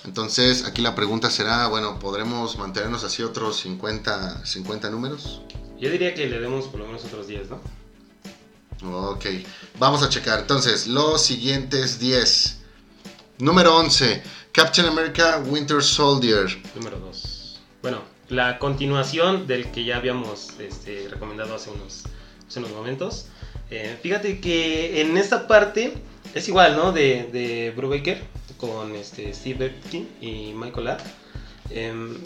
[0.05, 5.43] Entonces aquí la pregunta será, bueno, ¿podremos mantenernos así otros 50, 50 números?
[5.79, 7.61] Yo diría que le demos por lo menos otros 10, ¿no?
[8.85, 9.27] Ok,
[9.79, 10.41] vamos a checar.
[10.41, 12.59] Entonces, los siguientes 10.
[13.39, 16.47] Número 11, Captain America Winter Soldier.
[16.75, 17.61] Número 2.
[17.83, 22.05] Bueno, la continuación del que ya habíamos este, recomendado hace unos,
[22.57, 23.27] unos momentos.
[23.71, 25.95] Eh, fíjate que en esta parte
[26.35, 26.93] es igual, ¿no?
[26.93, 28.23] De, de Brubaker
[28.57, 31.01] con este, Steve Epstein y Michael Ladd.
[31.71, 32.17] Em,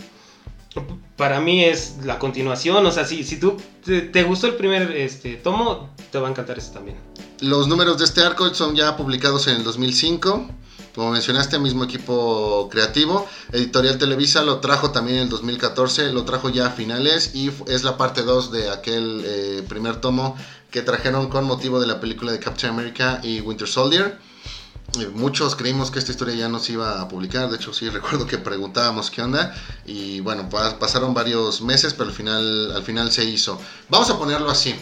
[1.16, 5.36] para mí es la continuación, o sea, si, si tú te, gustó el primer este,
[5.36, 6.98] tomo, te va a encantar este también.
[7.40, 10.48] Los números de este arco son ya publicados en el 2005.
[10.96, 13.28] Como mencionaste, mismo equipo creativo.
[13.52, 17.84] Editorial Televisa lo trajo también en el 2014, lo trajo ya a finales y es
[17.84, 20.38] la parte 2 de aquel eh, primer tomo
[20.70, 24.18] que trajeron con motivo de la película de Captain America y Winter Soldier.
[24.98, 27.90] Eh, muchos creímos que esta historia ya no se iba a publicar, de hecho sí
[27.90, 29.54] recuerdo que preguntábamos qué onda
[29.84, 33.60] y bueno, pasaron varios meses, pero al final, al final se hizo.
[33.90, 34.74] Vamos a ponerlo así.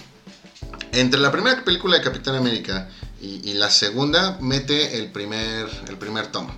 [0.92, 2.88] Entre la primera película de Capitán América
[3.24, 6.54] y, la segunda mete el primer, el primer tomo.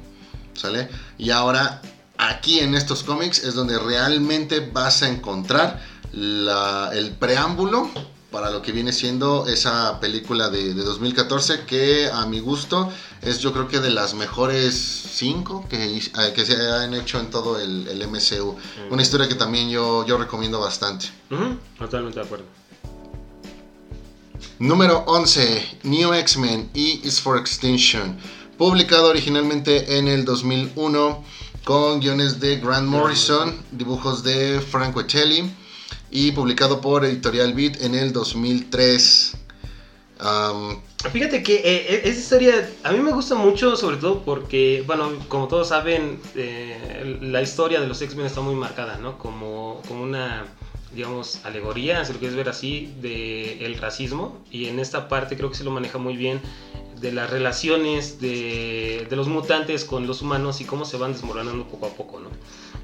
[0.55, 0.89] ¿Sale?
[1.19, 1.83] Y ahora
[2.19, 7.91] aquí en estos cómics es donde realmente vas a encontrar el preámbulo
[8.31, 12.91] para lo que viene siendo esa película de, 2014 que a mi gusto
[13.23, 17.31] es yo creo que de las mejores cinco que, eh, que se han hecho en
[17.31, 18.57] todo el, MCU.
[18.91, 21.07] Una historia que también yo, yo recomiendo bastante.
[21.79, 22.45] Totalmente de acuerdo.
[24.59, 28.17] Número 11, New X-Men E is for Extinction,
[28.57, 31.23] publicado originalmente en el 2001
[31.63, 35.51] con guiones de Grant Morrison, dibujos de Frank Wettelli
[36.11, 39.37] y publicado por Editorial Beat en el 2003.
[41.13, 45.13] Fíjate que eh, eh, esa historia a mí me gusta mucho, sobre todo porque, bueno,
[45.29, 49.19] como todos saben, eh, la historia de los X-Men está muy marcada, ¿no?
[49.19, 50.47] Como, como una
[50.97, 54.39] digamos, alegoría, si lo quieres ver así, del el racismo.
[54.51, 56.41] Y en esta parte creo que se lo maneja muy bien
[57.01, 61.69] de las relaciones de, de, los mutantes con los humanos y cómo se van desmoronando
[61.69, 62.31] poco a poco, ¿no?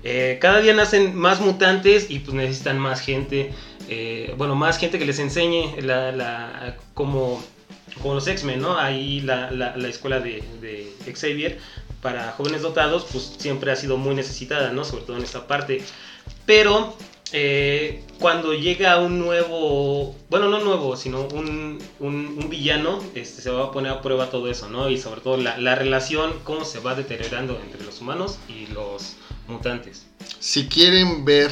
[0.05, 3.53] Eh, cada día nacen más mutantes y pues necesitan más gente,
[3.89, 7.43] eh, bueno, más gente que les enseñe la, la como
[8.05, 8.77] los X-Men, ¿no?
[8.79, 11.59] Ahí la, la, la escuela de, de, Xavier
[12.01, 14.85] para jóvenes dotados pues siempre ha sido muy necesitada, ¿no?
[14.85, 15.83] Sobre todo en esta parte.
[16.47, 16.97] Pero
[17.33, 23.65] eh, cuando llega un nuevo, bueno, no nuevo, sino un, un, villano, este, se va
[23.65, 24.89] a poner a prueba todo eso, ¿no?
[24.91, 29.15] Y sobre todo la, la, relación, cómo se va deteriorando entre los humanos y los
[29.49, 30.07] mutantes.
[30.41, 31.51] Si quieren ver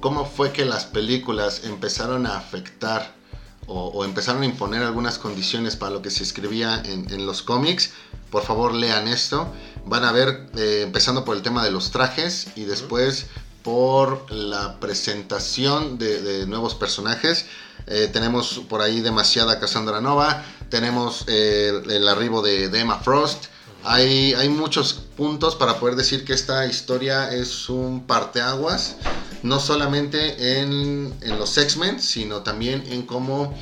[0.00, 3.16] cómo fue que las películas empezaron a afectar
[3.70, 7.92] o, empezaron a imponer algunas condiciones para lo que se escribía en, en los cómics,
[8.30, 9.52] por favor lean esto.
[9.84, 13.26] Van a ver, eh, empezando por el tema de los trajes y después
[13.62, 17.46] por la presentación de, nuevos personajes.
[17.86, 23.46] Eh, tenemos por ahí demasiada Cassandra Nova, tenemos eh, el arribo de, Emma Frost.
[23.84, 28.96] Hay, hay, muchos puntos para poder decir que esta historia es un parteaguas,
[29.42, 33.56] no solamente en, en los X-Men, sino también en cómo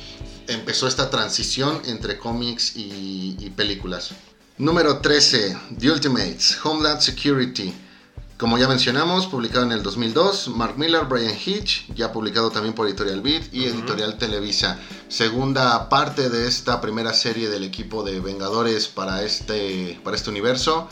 [0.47, 4.11] empezó esta transición entre cómics y, y películas.
[4.57, 7.73] Número 13, The Ultimates, Homeland Security.
[8.37, 12.85] Como ya mencionamos, publicado en el 2002, Mark Miller, Brian Hitch, ya publicado también por
[12.85, 14.79] Editorial Beat y Editorial Televisa.
[15.07, 20.87] Segunda parte de esta primera serie del equipo de Vengadores para este, para este universo.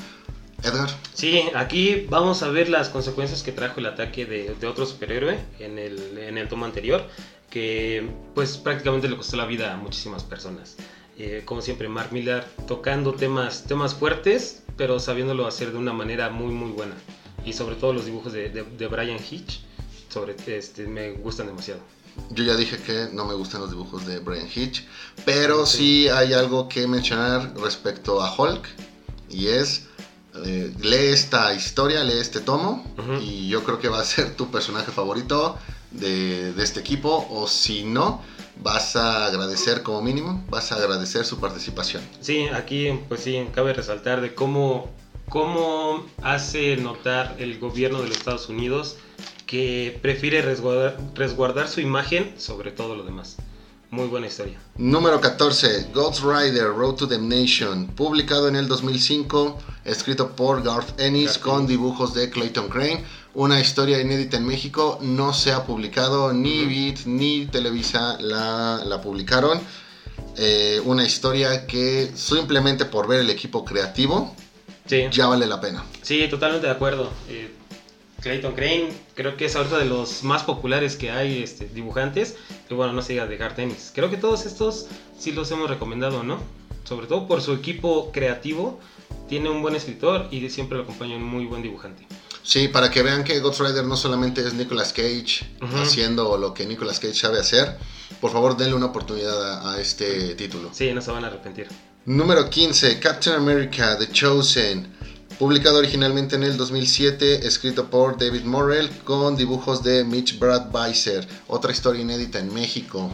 [0.63, 0.89] Edgar.
[1.13, 5.77] Sí, aquí vamos a ver las consecuencias que trajo el ataque de, otro superhéroe en
[5.77, 7.07] el, en el tomo anterior,
[7.51, 10.77] que pues prácticamente le costó la vida a muchísimas personas.
[11.19, 16.31] Eh, como siempre, Mark Miller tocando temas, temas fuertes, pero sabiéndolo hacer de una manera
[16.31, 16.95] muy, muy buena.
[17.45, 19.61] Y sobre todo los dibujos de, de, de Brian Hitch,
[20.09, 21.81] sobre, este, me gustan demasiado.
[22.31, 24.85] Yo ya dije que no me gustan los dibujos de Brian Hitch,
[25.25, 28.67] pero sí, hay algo que mencionar respecto a Hulk,
[29.29, 29.83] y es,
[30.45, 33.21] eh, lee esta historia, lee este tomo, Ujú.
[33.21, 35.57] y yo creo que va a ser tu personaje favorito
[35.91, 38.21] de, de este equipo, o si no,
[38.63, 42.01] vas a agradecer como mínimo, vas a agradecer su participación.
[42.21, 44.89] Sí, aquí pues sí, cabe resaltar de cómo,
[45.29, 48.97] cómo hace notar el gobierno de los Estados Unidos
[49.45, 53.37] que prefiere resguardar, resguardar su imagen sobre todo lo demás.
[53.91, 54.59] Muy buena historia.
[54.77, 61.33] Número 14, Ghost Rider Road to Damnation, publicado en el 2005, escrito por Garth Ennis
[61.33, 61.69] Garth con Ennis.
[61.69, 63.05] dibujos de Clayton Crane.
[63.35, 66.69] Una historia inédita en México, no se ha publicado, ni Ujú.
[66.69, 69.61] Beat ni Televisa la, la publicaron.
[70.37, 74.35] Eh, una historia que simplemente por ver el equipo creativo
[74.85, 75.83] Sí, ya vale la pena.
[76.01, 77.09] sí totalmente de acuerdo.
[77.29, 77.51] Eh,
[78.21, 82.35] Clayton Crane creo que es ahorita de los más populares que hay este, dibujantes.
[82.69, 83.91] Y bueno, no se diga de Garth Ennis.
[83.93, 84.87] Creo que todos estos
[85.19, 86.39] sí los hemos recomendado, ¿no?
[86.85, 88.79] Sobre todo por su equipo creativo.
[89.29, 92.07] Tiene un buen escritor y siempre lo acompaña un muy buen dibujante.
[92.43, 95.45] Sí, para que vean que Ghost Rider no solamente es Nicolas Cage
[95.81, 97.77] haciendo lo que Nicolas Cage sabe hacer,
[98.21, 100.69] por favor denle una oportunidad a- a este título.
[100.71, 101.67] Sí, no se van a arrepentir.
[102.07, 104.93] Número 15, Captain America, The Chosen.
[105.39, 111.27] Publicado originalmente en el 2007, escrito por David Morrell con dibujos de Mitch Bradweiser.
[111.47, 113.09] Otra historia inédita en México.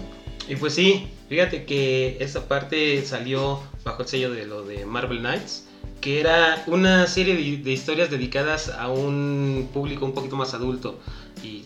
[0.50, 5.20] Y pues sí, fíjate que esta parte salió bajo el sello de lo de Marvel
[5.20, 5.64] Knights,
[6.02, 11.00] que era una serie de, de historias dedicadas a un público un poquito más adulto.
[11.42, 11.64] Y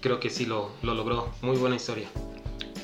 [0.00, 1.32] creo que sí lo, lo logró.
[1.42, 2.08] Muy buena historia.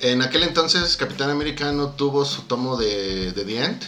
[0.01, 3.83] En aquel entonces, Capitán América no tuvo su tomo de, de The End.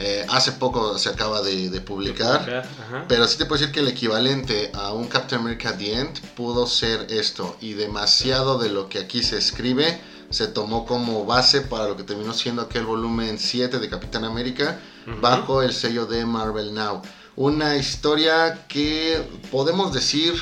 [0.00, 2.64] Eh, hace poco se acaba de, de publicar.
[3.08, 6.66] Pero sí te puedo decir que el equivalente a un Captain America The End pudo
[6.66, 7.56] ser esto.
[7.60, 12.02] Y demasiado de lo que aquí se escribe se tomó como base para lo que
[12.02, 14.78] terminó siendo aquel volumen 7 de Capitán América
[15.20, 17.00] bajo el sello de Marvel Now.
[17.36, 20.34] Una historia que podemos decir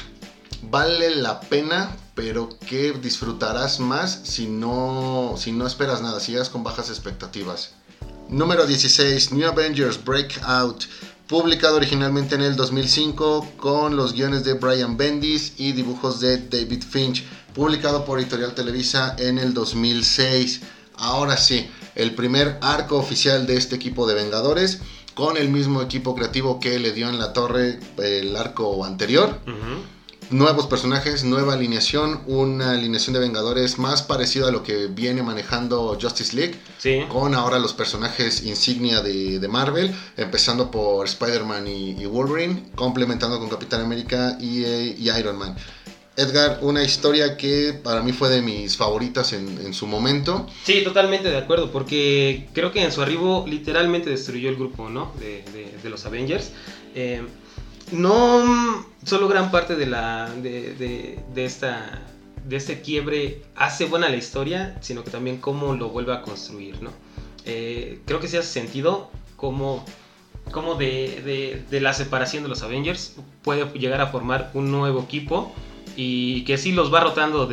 [0.62, 6.48] vale la pena, pero que disfrutarás más si no, si no esperas nada, si llegas
[6.48, 7.74] con bajas expectativas.
[8.29, 10.85] Número 16, New Avengers Breakout,
[11.29, 16.83] publicado originalmente en el 2005 con los guiones de Brian Bendis y dibujos de David
[16.83, 17.22] Finch,
[17.55, 20.62] publicado por Editorial Televisa en el 2006.
[20.96, 24.81] Ahora sí, el primer arco oficial de este equipo de Vengadores,
[25.14, 29.38] con el mismo equipo creativo que le dio en la torre el arco anterior.
[30.30, 35.96] Nuevos personajes, nueva alineación, una alineación de Vengadores más parecida a lo que viene manejando
[36.00, 37.02] Justice League Sí.
[37.08, 43.38] con ahora los personajes insignia de, de Marvel, empezando por Spider-Man y, y Wolverine, complementando
[43.38, 45.56] con Capitán América y, eh, y Iron Man.
[46.16, 50.46] Edgar, una historia que para mí fue de mis favoritas en, en su momento.
[50.64, 55.12] Sí, totalmente de acuerdo, porque creo que en su arribo literalmente destruyó el grupo, ¿no?
[55.20, 56.50] De, de- de los Avengers.
[56.94, 57.22] Eh,
[57.92, 62.03] no mm, solo gran parte de la de, de- esta
[62.44, 66.81] de este quiebre hace buena la historia, sino que también cómo lo vuelve a construir,
[66.81, 66.90] ¿no?
[67.44, 69.85] Eh, creo que sí hace sentido cómo,
[70.53, 75.53] cómo de, de- la separación de los Avengers puede llegar a formar un nuevo equipo
[75.96, 77.46] y que sí los va rotando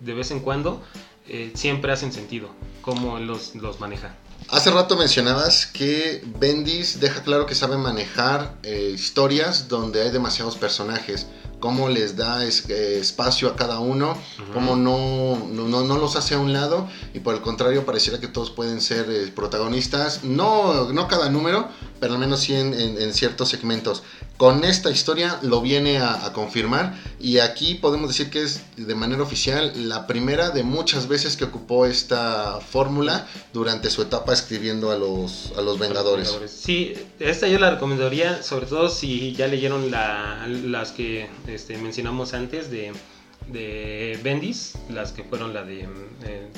[0.00, 0.82] de vez en cuando,
[1.28, 2.48] eh, siempre hacen sentido
[2.82, 4.14] cómo los, los maneja.
[4.48, 10.56] Hace rato mencionabas que Bendis deja claro que sabe manejar eh, historias donde hay demasiados
[10.56, 11.26] personajes,
[11.64, 14.52] cómo les da es- eh, espacio a cada uno, Ujú.
[14.52, 18.28] cómo no, no, no- los hace a un lado y por el contrario pareciera que
[18.28, 21.66] todos pueden ser eh, protagonistas, no, no cada número,
[22.00, 24.02] pero al menos sí en, en- en ciertos segmentos.
[24.36, 28.94] Con esta historia lo viene a, a confirmar y aquí podemos decir que es de
[28.94, 34.90] manera oficial la primera de muchas veces que ocupó esta fórmula durante su etapa escribiendo
[34.90, 36.28] a los, a los Vengadores.
[36.50, 42.34] Sí, esta yo la recomendaría, sobre todo si ya leyeron la- las que este, mencionamos
[42.34, 42.92] antes de,
[43.48, 45.88] de Bendis, las que fueron la de
[46.24, 46.48] eh,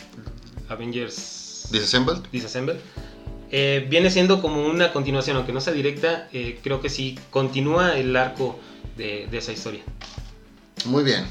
[0.69, 2.23] Avengers Disassembled.
[2.33, 2.77] Disassemble.
[3.51, 7.97] Eh, viene siendo como una continuación, aunque no sea directa, eh, creo que sí continúa
[7.97, 8.59] el arco
[8.97, 9.83] de, de esa historia.
[10.85, 11.25] Muy bien.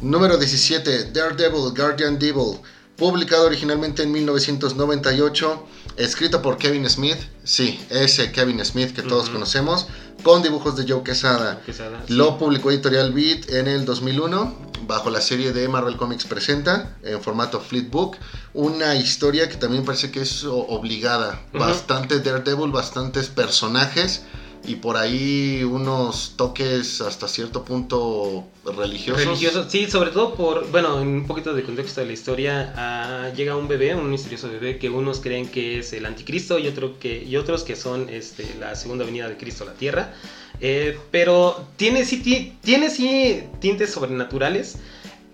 [0.00, 2.58] Número 17, Daredevil, Guardian Devil.
[2.96, 5.66] Publicado originalmente en 1998.
[5.96, 7.18] Escrito por Kevin Smith.
[7.44, 9.34] Sí, ese Kevin Smith que todos Ujú.
[9.34, 9.88] conocemos.
[10.22, 11.60] Con dibujos de Joe Quesada.
[11.64, 12.14] Quesada, sí.
[12.14, 14.68] Lo publicó Editorial Beat en el 2001.
[14.86, 18.16] bajo la serie de Marvel Comics presenta en formato flipbook
[18.54, 24.22] una historia que también parece que es obligada, bastante Daredevil, bastantes personajes
[24.66, 29.66] y por ahí unos toques hasta cierto punto religiosos.
[29.70, 33.68] Sí, sobre todo por, bueno, un poquito de contexto de la historia, ah, llega un
[33.68, 37.36] bebé, un misterioso bebé que unos creen que es el anticristo y, otro que, y
[37.36, 40.14] otros que son este, la segunda venida de Cristo a la tierra.
[40.60, 44.78] Eh, pero tiene sí, tiene sí tintes sobrenaturales,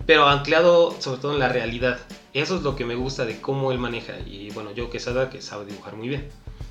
[0.07, 1.99] pero anclado sobre todo en la realidad.
[2.35, 4.15] Eso es lo que me gusta de cómo él maneja.
[4.27, 6.29] Y bueno, yo que sabe que sabe dibujar muy bien.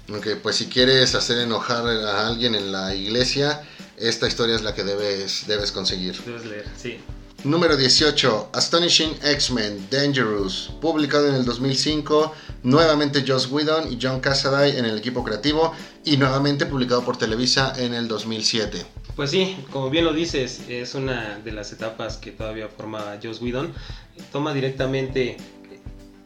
[0.09, 3.63] Ok, pues si quieres hacer enojar a alguien en la iglesia,
[3.97, 6.21] esta historia es la que debes, debes conseguir.
[6.25, 6.99] Debes leer, sí.
[7.45, 14.77] Número 18, Astonishing X-Men Dangerous, publicado en el 2005, nuevamente Joss Whedon y John Cassaday
[14.77, 15.73] en el equipo creativo
[16.05, 18.85] y nuevamente publicado por Televisa en el 2007.
[19.15, 23.41] Pues sí, como bien lo dices, es una de las etapas que todavía forma Joss
[23.41, 23.73] Whedon.
[24.31, 25.37] Toma directamente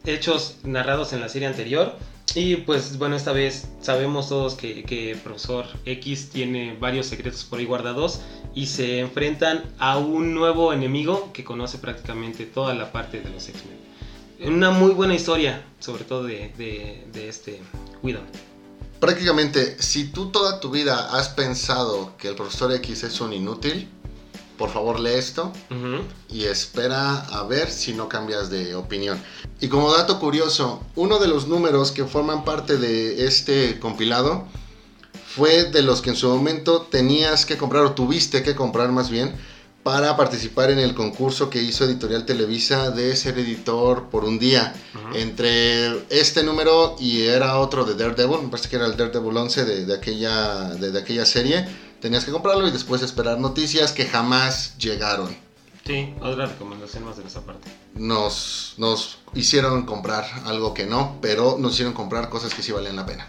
[0.04, 1.96] hechos narrados en la serie anterior
[2.34, 7.58] y pues bueno, esta vez sabemos todos que, que Profesor X tiene varios secretos por
[7.58, 8.20] ahí guardados
[8.54, 13.48] y se enfrentan a un nuevo enemigo que conoce prácticamente toda la parte de los
[13.48, 14.52] X-Men.
[14.52, 16.52] Una muy buena historia, sobre todo de,
[17.12, 17.60] de, este
[18.02, 18.22] Widow.
[19.00, 23.88] Prácticamente, si tú toda tu vida has pensado que el Profesor X es un inútil,
[24.58, 25.52] por favor lee esto
[26.28, 29.18] y espera a ver si no cambias de opinión.
[29.60, 34.46] Y como dato curioso, uno de los números que forman parte de este compilado
[35.34, 39.08] fue de los que en su momento tenías que comprar o tuviste que comprar más
[39.08, 39.32] bien
[39.84, 44.74] para participar en el concurso que hizo Editorial Televisa de ser editor por un día.
[45.14, 49.64] Entre este número y era otro de Daredevil, me parece que era el Daredevil 11
[49.64, 51.66] de, aquella, de aquella serie
[52.00, 55.36] tenías que comprarlo y después esperar noticias que jamás llegaron.
[55.84, 57.70] Sí, otra recomendación más de esa parte.
[57.94, 62.96] Nos, nos hicieron comprar algo que no, pero nos hicieron comprar cosas que sí valían
[62.96, 63.26] la pena.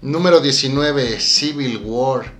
[0.00, 2.32] Número 19, Civil War.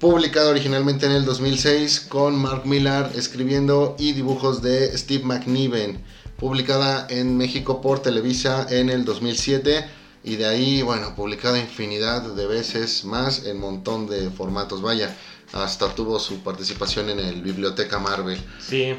[0.00, 6.02] Publicado originalmente en el 2006 con Mark Millar escribiendo y dibujos de Steve McNiven.
[6.36, 12.46] Publicada en México por Televisa en el 2007 y de ahí, bueno, publicada infinidad de
[12.46, 14.82] veces más en montón de formatos.
[14.82, 15.16] Vaya,
[15.52, 18.38] hasta tuvo su participación en el Biblioteca Marvel.
[18.58, 18.94] Sí,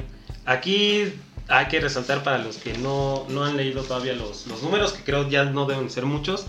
[0.45, 1.13] aquí
[1.47, 5.03] hay que resaltar para los que no, no han leído todavía los, los, números, que
[5.03, 6.45] creo ya no deben ser muchos.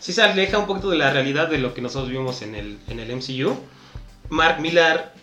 [0.00, 2.78] Sí se aleja un poquito de la realidad de lo que nosotros vimos en el,
[2.88, 3.56] en el MCU.
[4.28, 5.14] Mark Millar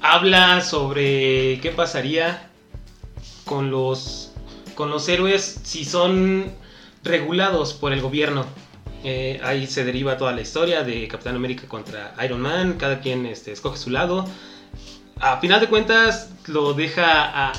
[0.00, 2.50] habla sobre qué pasaría
[3.44, 4.32] con los,
[4.74, 6.52] con los héroes si son
[7.04, 8.46] regulados por el gobierno.
[9.04, 13.26] Eh, ahí se deriva toda la historia de Capitán América contra Iron Man, cada quien
[13.26, 14.24] este, escoge su lado.
[15.20, 17.52] A final de cuentas lo deja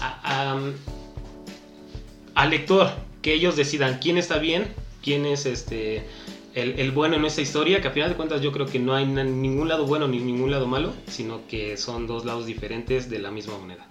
[2.35, 4.73] al lector que ellos decidan quién está bien,
[5.03, 6.05] quién es este,
[6.53, 9.05] el, bueno en esta historia, que a final de cuentas yo creo que no hay
[9.05, 13.31] ningún lado bueno ni ningún lado malo, sino que son dos lados diferentes de la
[13.31, 13.87] misma moneda.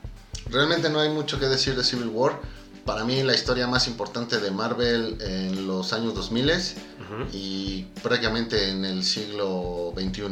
[0.51, 2.41] Realmente no hay mucho que decir de Civil War
[2.89, 6.53] para mí la historia más importante de Marvel en los años 2000
[7.35, 10.23] y prácticamente en el siglo XXI.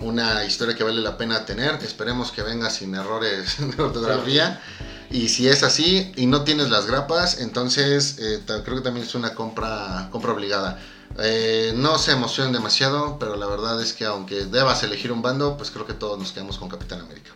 [0.00, 4.62] Una historia que vale la pena tener, esperemos que venga sin errores de ortografía.
[5.10, 9.14] Y si es así y no tienes las grapas, entonces eh, creo que también es
[9.14, 10.80] una compra, compra obligada.
[11.18, 15.58] Eh, no se emocionen demasiado, pero la verdad es que aunque debas elegir un bando,
[15.58, 17.32] pues creo que todos nos quedamos con Capitán América.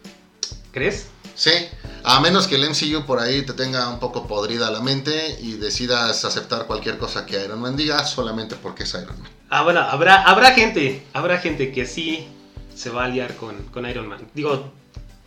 [0.77, 1.07] ¿Crees?
[1.35, 1.53] Sí,
[2.05, 5.53] a menos que el MCU por ahí te tenga un poco podrida la mente y
[5.53, 9.31] decidas aceptar cualquier cosa que Iron Man diga solamente porque es Iron Man.
[9.49, 12.29] Ah, bueno, habrá, habrá gente, habrá gente que sí
[12.75, 13.57] se va a aliar con,
[13.89, 14.29] Iron Man.
[14.35, 14.71] Digo,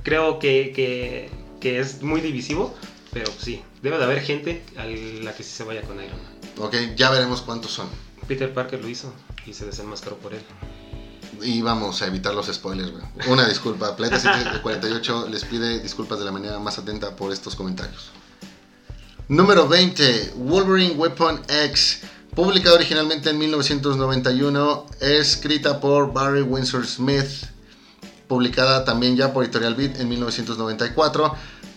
[0.03, 1.31] creo que,
[1.63, 2.75] es muy divisivo,
[3.11, 6.67] pero sí, debe de haber gente a la que sí se vaya con Iron Man.
[6.67, 7.89] Ok, ya veremos cuántos son.
[8.27, 9.11] Peter Parker lo hizo
[9.47, 10.41] y se desenmascaró por él
[11.41, 12.91] y vamos a evitar los spoilers,
[13.27, 18.11] Una disculpa, Planeta 48 les pide disculpas de la manera más atenta por estos comentarios.
[19.27, 22.01] Número 20, Wolverine Weapon X,
[22.33, 27.45] publicado originalmente en 1991, escrita por Barry Windsor Smith,
[28.27, 31.35] publicada también ya por Editorial Beat en 1994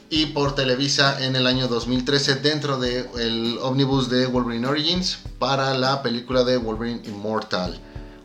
[0.09, 5.75] y por Televisa en el año 2013 dentro del el ómnibus de Wolverine Origins para
[5.75, 7.81] la película de Wolverine Immortal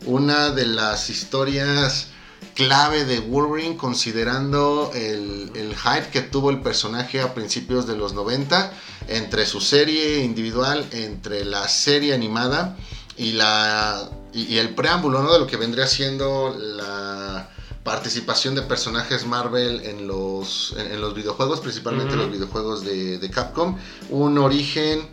[0.06, 2.08] una de las historias
[2.54, 8.72] clave de Wolverine considerando el, hype que tuvo el personaje a principios de los 90
[9.08, 12.76] entre su serie individual, entre la serie animada
[13.16, 15.32] y, la, y, el preámbulo ¿no?
[15.32, 17.48] de lo que vendría siendo la
[17.84, 23.78] participación de personajes Marvel en los, en, los videojuegos, principalmente los videojuegos de, de, Capcom,
[24.10, 25.08] un origen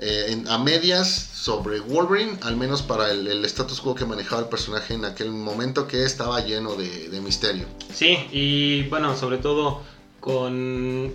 [0.00, 4.48] eh, a medias sobre Wolverine, al menos para el, el, status quo que manejaba el
[4.48, 7.66] personaje en aquel momento que estaba lleno de, de misterio.
[7.92, 9.82] Sí, y bueno, sobre todo
[10.20, 11.14] con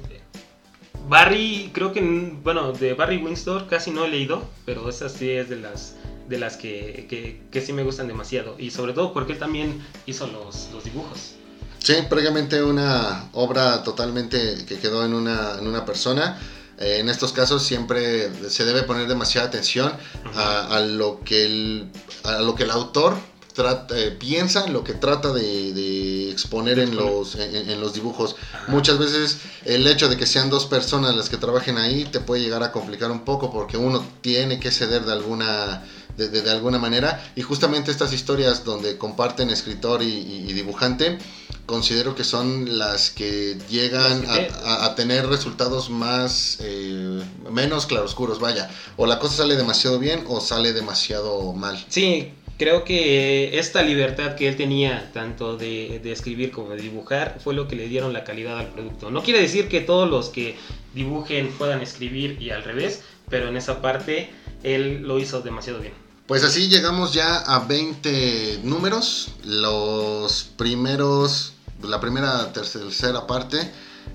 [1.07, 2.01] Barry, creo que,
[2.43, 5.95] bueno, de Barry Windsor casi no he leído, pero esa sí es de las
[6.31, 8.55] de las que, que, que, sí me gustan demasiado.
[8.57, 11.35] Y sobre todo porque él también hizo los, los dibujos.
[11.79, 16.39] Sí, prácticamente una obra totalmente que quedó en una, en una persona.
[16.81, 19.95] Eh, en estos casos siempre se debe poner demasiada atención
[20.35, 21.87] a, a, lo que el,
[22.23, 23.15] a lo que el autor
[23.53, 28.35] trata, eh, piensa, lo que trata de, de exponer en los, en, en los dibujos.
[28.67, 32.41] Muchas veces el hecho de que sean dos personas las que trabajen ahí te puede
[32.41, 35.83] llegar a complicar un poco porque uno tiene que ceder de alguna
[36.17, 37.31] de, de, de, alguna manera.
[37.35, 41.17] Y justamente estas historias donde comparten escritor y, y, y dibujante,
[41.65, 48.39] considero que son las que llegan a, a, a tener resultados más, eh, menos claroscuros,
[48.39, 48.69] vaya.
[48.97, 51.83] O la cosa sale demasiado bien o sale demasiado mal.
[51.87, 57.39] Sí, creo que esta libertad que él tenía, tanto de, de, escribir como de dibujar,
[57.43, 59.09] fue lo que le dieron la calidad al producto.
[59.09, 60.55] No quiere decir que todos los que
[60.93, 64.29] dibujen puedan escribir y al revés, pero en esa parte
[64.61, 65.93] él lo hizo demasiado bien.
[66.27, 69.29] Pues así llegamos ya a 20 números.
[69.43, 73.71] Los primeros, la primera, tercera parte.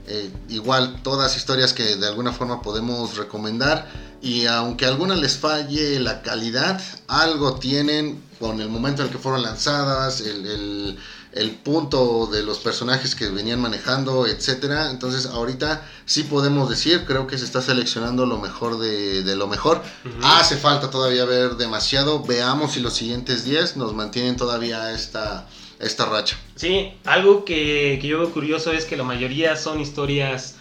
[0.09, 3.86] Eh, igual todas historias que de alguna forma podemos recomendar.
[4.22, 9.12] Y aunque a algunas les falle la calidad, algo tienen con el momento en el
[9.12, 10.98] que fueron lanzadas, el,
[11.37, 14.91] el punto de los personajes que venían manejando, etcétera.
[14.91, 19.47] Entonces, ahorita sí podemos decir, creo que se está seleccionando lo mejor de, de lo
[19.47, 19.82] mejor.
[20.05, 20.41] Uh -huh.
[20.41, 22.22] Hace falta todavía ver demasiado.
[22.22, 25.47] Veamos si los siguientes 10 nos mantienen todavía esta,
[25.78, 26.39] esta racha.
[26.55, 30.55] Sí, algo que, que yo veo curioso es que la mayoría son historias,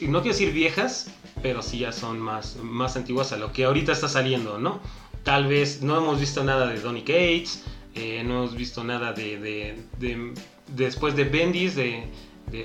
[0.00, 1.06] no quiero decir viejas,
[1.42, 4.80] pero sí ya son más, más antiguas a lo que ahorita está saliendo, ¿no?
[5.24, 7.60] Tal vez no hemos visto nada de Donny Cates
[7.98, 10.34] eh, no hemos visto nada de, de, de,
[10.68, 11.74] de después de Bendis,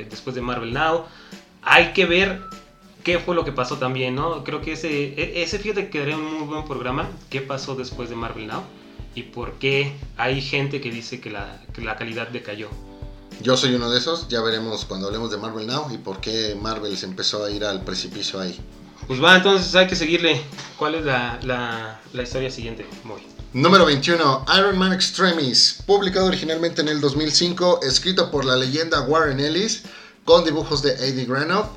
[0.09, 1.05] después de Marvel Now.
[1.61, 2.41] Hay que ver
[3.03, 4.43] qué fue lo que pasó también, ¿no?
[4.43, 7.09] Creo que ese, e, ese fíjate que quedaría un muy buen programa.
[7.29, 8.63] ¿Qué pasó después de Marvel Now?
[9.15, 12.69] Y por qué hay gente que dice que la, que la calidad decayó.
[13.41, 16.55] Yo soy uno de esos, ya veremos cuando hablemos de Marvel Now y por qué
[16.59, 18.59] Marvel se empezó a ir al precipicio ahí.
[19.07, 20.39] Pues va, entonces hay que seguirle.
[20.77, 22.85] ¿Cuál es la, la, la historia siguiente?
[23.03, 23.21] Voy.
[23.53, 29.39] Número 21, Iron Man Extremis, publicado originalmente en el 2005, escrito por la leyenda Warren
[29.39, 29.83] Ellis,
[30.25, 31.67] con dibujos de Eddie Granoff,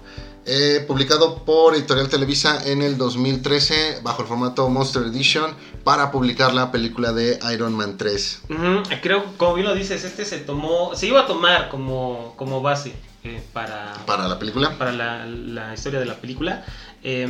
[0.46, 5.54] eh, publicado por Editorial Televisa en el 2013 bajo el formato Monster Edition
[5.84, 8.40] para publicar la película de Iron Man 3.
[8.48, 9.00] Uh -huh.
[9.02, 12.94] Creo, como bien lo dices, este se tomó, se iba a tomar como, como base
[13.22, 14.78] eh, para, para la película.
[14.78, 16.64] Para la, la historia de la película.
[17.02, 17.28] Eh,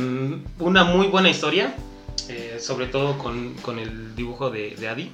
[0.59, 1.75] una muy buena historia
[2.29, 5.11] eh, sobre todo con, con, el dibujo de, de Adi.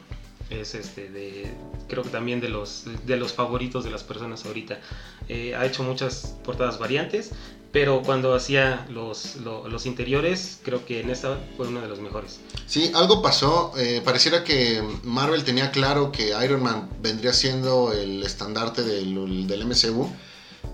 [0.49, 1.51] Es este de,
[1.87, 4.79] creo que también de los, de los favoritos de las personas ahorita.
[5.27, 7.31] Eh, ha hecho muchas portadas variantes,
[7.71, 12.39] pero cuando hacía los, los, interiores, creo que en esta fue uno de los mejores.
[12.67, 13.71] Sí, algo pasó.
[13.77, 19.65] Eh, pareciera que Marvel tenía claro que Iron Man vendría siendo el estandarte del, del
[19.65, 20.11] MCU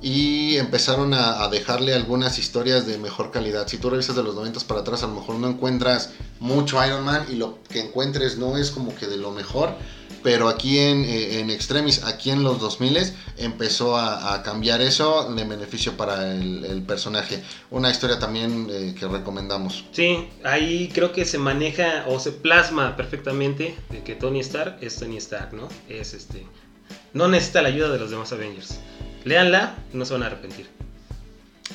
[0.01, 3.67] y empezaron a, dejarle algunas historias de mejor calidad.
[3.67, 7.03] Si tú revisas de los 90 para atrás, a lo mejor no encuentras mucho Iron
[7.03, 9.75] Man y lo que encuentres no es como que de lo mejor.
[10.21, 15.43] Pero aquí en, eh, en Extremis, aquí en los 2000 empezó a, cambiar eso de
[15.45, 17.41] beneficio para el, el personaje.
[17.71, 19.85] Una historia también eh, que recomendamos.
[19.91, 24.97] Sí, ahí creo que se maneja o se plasma perfectamente de que Tony Stark es
[24.97, 25.67] Tony Stark, ¿no?
[25.87, 26.45] Es este.
[27.13, 28.79] No necesita la ayuda de los demás Avengers.
[29.29, 30.67] Leanla, no se van a arrepentir.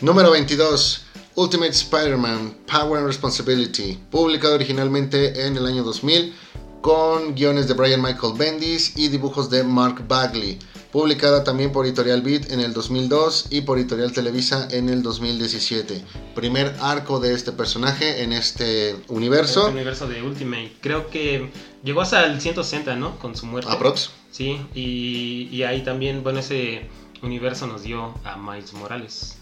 [0.01, 1.07] Número 22.
[1.37, 6.35] Ultimate Spider-Man Power and Responsibility, publicado originalmente en el año 2000
[6.81, 10.59] con guiones de Brian Michael Bendis y dibujos de Mark Bagley,
[10.91, 16.03] publicada también por Editorial Beat en el 2002 y por Editorial Televisa en el 2017.
[16.35, 19.61] Primer arco de este personaje en este universo.
[19.61, 20.73] Este universo de Ultimate.
[20.81, 21.51] Creo que
[21.85, 23.17] llegó hasta el 160, ¿no?
[23.21, 23.71] Con su muerte.
[23.71, 24.11] Aprox.
[24.33, 26.89] Sí, y, y ahí también, bueno, ese
[27.25, 29.39] universo nos dio a Miles Morales.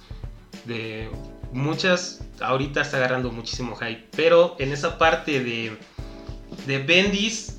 [0.64, 1.10] De
[1.52, 5.76] muchas, ahorita está agarrando muchísimo hype, pero en esa parte de,
[6.66, 7.58] de Bendis,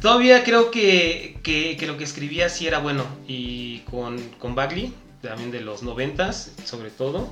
[0.00, 3.04] todavía creo que, que, lo que escribía sí era bueno.
[3.26, 7.28] Y con, con Bagley, también de los noventas, sobre todo,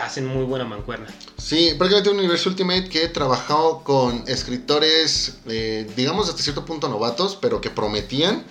[0.00, 1.06] hacen muy buena mancuerna.
[1.36, 7.38] Sí, prácticamente un universo Ultimate que trabajado con escritores, eh, digamos hasta cierto punto novatos,
[7.40, 8.44] pero que prometían,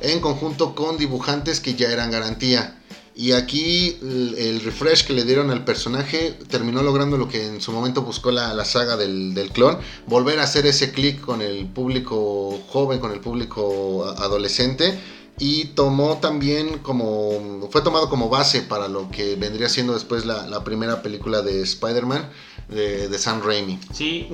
[0.00, 2.80] en conjunto con dibujantes que ya eran garantía.
[3.16, 7.70] Y aquí el, refresh que le dieron al personaje terminó logrando lo que en su
[7.70, 12.60] momento buscó la, saga del, del, clon, volver a hacer ese clic con el público
[12.68, 14.98] joven, con el público adolescente
[15.38, 20.62] y tomó también como fue tomado como base para lo que vendría siendo después la,
[20.62, 22.30] primera película de Spider-Man
[22.68, 23.78] de, de, Sam Raimi.
[23.92, 24.28] Sí,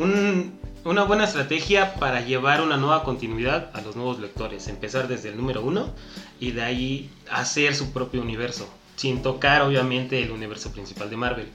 [0.84, 5.36] una buena estrategia para llevar una nueva continuidad a los nuevos lectores, empezar desde el
[5.36, 5.92] número uno
[6.38, 11.48] y de ahí hacer su propio universo, sin tocar obviamente el universo principal de Marvel.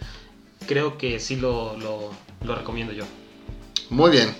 [0.68, 2.12] Creo que sí lo, lo,
[2.44, 3.04] lo recomiendo yo.
[3.92, 4.36] Muy bien.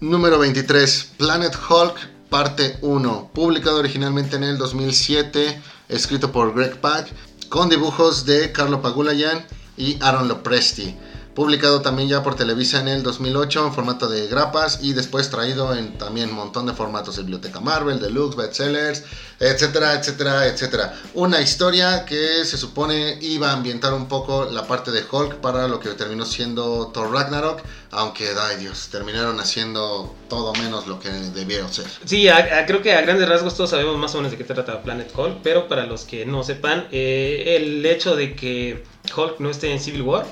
[0.00, 7.08] Número 23, Planet Hulk parte 1, publicado originalmente en el 2007, escrito por Greg Pak,
[7.48, 10.96] con dibujos de Carlo Pagulayan y Aaron Lopresti
[11.38, 15.72] publicado también ya por Televisa en el 2008 en formato de grapas y después traído
[15.72, 19.04] en también un montón de formatos, Biblioteca Marvel, Deluxe, Bestsellers,
[19.38, 21.00] etcétera, etcétera, etcétera.
[21.14, 25.68] Una historia que se supone iba a ambientar un poco la parte de Hulk para
[25.68, 27.62] lo que terminó siendo Thor Ragnarok,
[27.92, 31.86] aunque, ay Dios, terminaron haciendo todo menos lo que debieron ser.
[32.04, 32.26] Sí,
[32.66, 35.38] creo que a grandes rasgos todos sabemos más o menos de qué trata Planet Hulk,
[35.44, 38.82] pero para los que no sepan, eh, el hecho de que
[39.16, 40.26] Hulk no esté en Civil War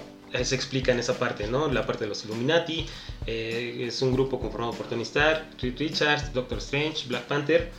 [0.45, 1.69] se explica en esa parte, ¿no?
[1.69, 2.87] La parte de los Illuminati,
[3.27, 7.71] eh, es un grupo conformado por Tony Stark, Reed Richards, Doctor Strange, Black Panther,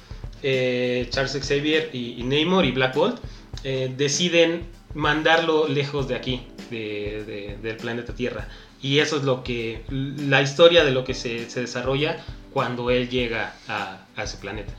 [0.44, 3.20] eh, Charles Xavier y, Namor y Black Bolt,
[3.64, 8.48] eh, deciden mandarlo lejos de aquí, del planeta Tierra.
[8.82, 12.18] Y eso es lo que, la historia de lo que se, desarrolla
[12.54, 14.74] cuando él llega a ese planeta.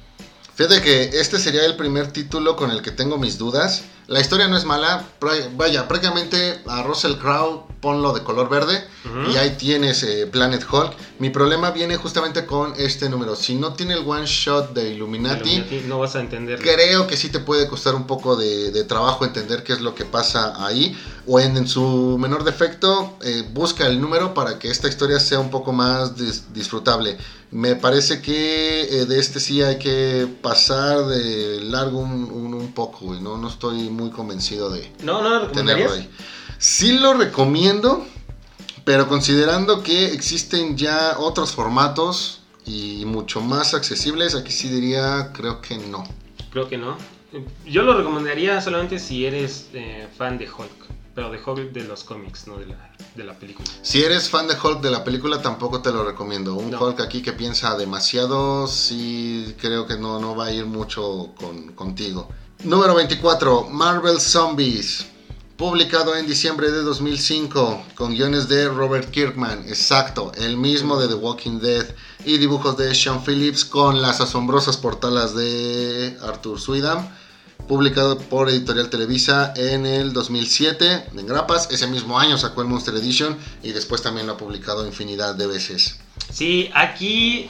[0.59, 3.85] Fíjate que este sería el primer título con el que tengo mis dudas.
[4.09, 5.07] La historia no es mala.
[5.57, 8.83] Vaya, prácticamente a Russell Crowe ponlo de color verde
[9.33, 10.95] y ahí tienes eh, Planet Hulk.
[11.21, 13.37] Mi problema viene justamente con este número.
[13.37, 16.59] Si no tiene el one shot de Illuminati, no vas a entender.
[16.59, 20.07] Creo que sí te puede costar un poco de, trabajo entender qué es lo que
[20.07, 20.99] pasa ahí.
[21.29, 25.51] O en, su menor defecto, eh, busca el número para que esta historia sea un
[25.51, 26.15] poco más
[26.53, 27.17] disfrutable.
[27.51, 33.39] Me parece que eh, de este sí hay que pasar de largo un, poco, ¿no?
[33.39, 36.09] No estoy muy convencido de no, no, tenerlo ahí.
[36.59, 38.07] Sí lo recomiendo,
[38.85, 45.63] pero considerando que existen ya otros formatos y mucho más accesibles, aquí sí diría, creo
[45.63, 46.05] que no.
[46.51, 46.97] Creo que no.
[47.67, 52.05] Yo lo recomendaría solamente si eres eh, fan de Hulk pero de Hulk de los
[52.05, 53.69] cómics, no de la, de la, película.
[53.83, 56.55] Si eres fan de Hulk de la película, tampoco te lo recomiendo.
[56.55, 61.35] Un Hulk aquí que piensa demasiado, sí creo que no, no va a ir mucho
[61.37, 62.29] con, contigo.
[62.63, 65.07] Número 24, Marvel Zombies.
[65.57, 71.15] Publicado en diciembre de 2005 con guiones de Robert Kirkman, exacto, el mismo de The
[71.15, 77.09] Walking Dead, y dibujos de Sean Phillips con las asombrosas portadas de Arthur Swidham
[77.67, 81.69] publicado por Editorial Televisa en el 2007 en grapas.
[81.71, 85.47] Ese mismo año sacó el Monster Edition y después también lo ha publicado infinidad de
[85.47, 85.99] veces.
[86.31, 87.49] Sí, aquí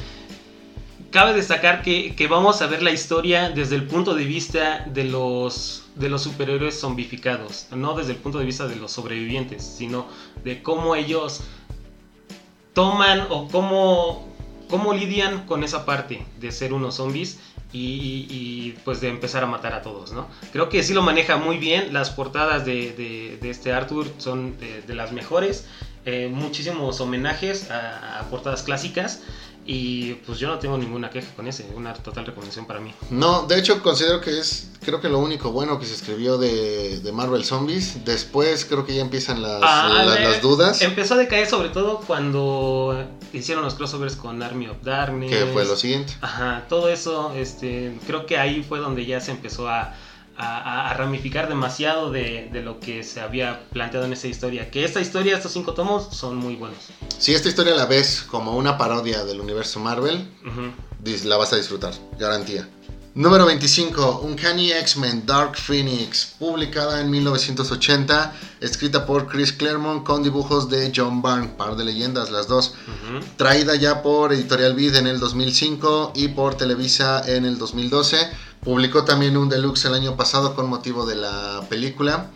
[1.11, 5.85] cabe destacar que, vamos a ver la historia desde el punto de vista de los,
[5.95, 10.07] de los superhéroes zombificados, no desde el punto de vista de los sobrevivientes, sino
[10.45, 11.41] de cómo ellos
[12.75, 14.29] toman o cómo,
[14.69, 17.39] cómo lidian con esa parte de ser unos zombies
[17.73, 20.27] y, pues de empezar a matar a todos, ¿no?
[20.53, 25.13] Creo que sí lo maneja muy bien, las portadas de, este Arthur son de, las
[25.13, 25.67] mejores,
[26.07, 29.23] eh, muchísimos homenajes a, portadas clásicas
[29.71, 32.91] y pues yo no tengo ninguna queja con ese, una total recomendación para mí.
[33.11, 37.03] No, de hecho considero que es, creo que lo único bueno que se escribió de,
[37.13, 38.03] Marvel Zombies.
[38.03, 40.81] Después creo que ya empiezan las, ah, las dudas.
[40.81, 45.31] Empezó a decaer sobre todo cuando hicieron los crossovers con Army of Darkness.
[45.31, 46.15] Que fue lo siguiente.
[46.23, 49.95] Ajá, todo eso, este, creo que ahí fue donde ya se empezó a
[50.39, 54.71] a, ramificar demasiado de, lo que se había planteado en esa historia.
[54.71, 56.79] Que esta historia, estos cinco tomos, son muy buenos.
[57.19, 60.29] Si esta historia la ves como una parodia del universo Marvel,
[61.25, 62.69] la vas a disfrutar, garantía.
[63.19, 70.71] Número 25, Uncanny X-Men Dark Phoenix, publicada en 1980, escrita por Chris Claremont con dibujos
[70.71, 72.75] de John Byrne, par de leyendas las dos.
[73.37, 78.19] Traída ya por Editorial Vid en el 2005 y por Televisa en el 2012
[78.63, 82.31] Publicó también un deluxe el año pasado con motivo de la película.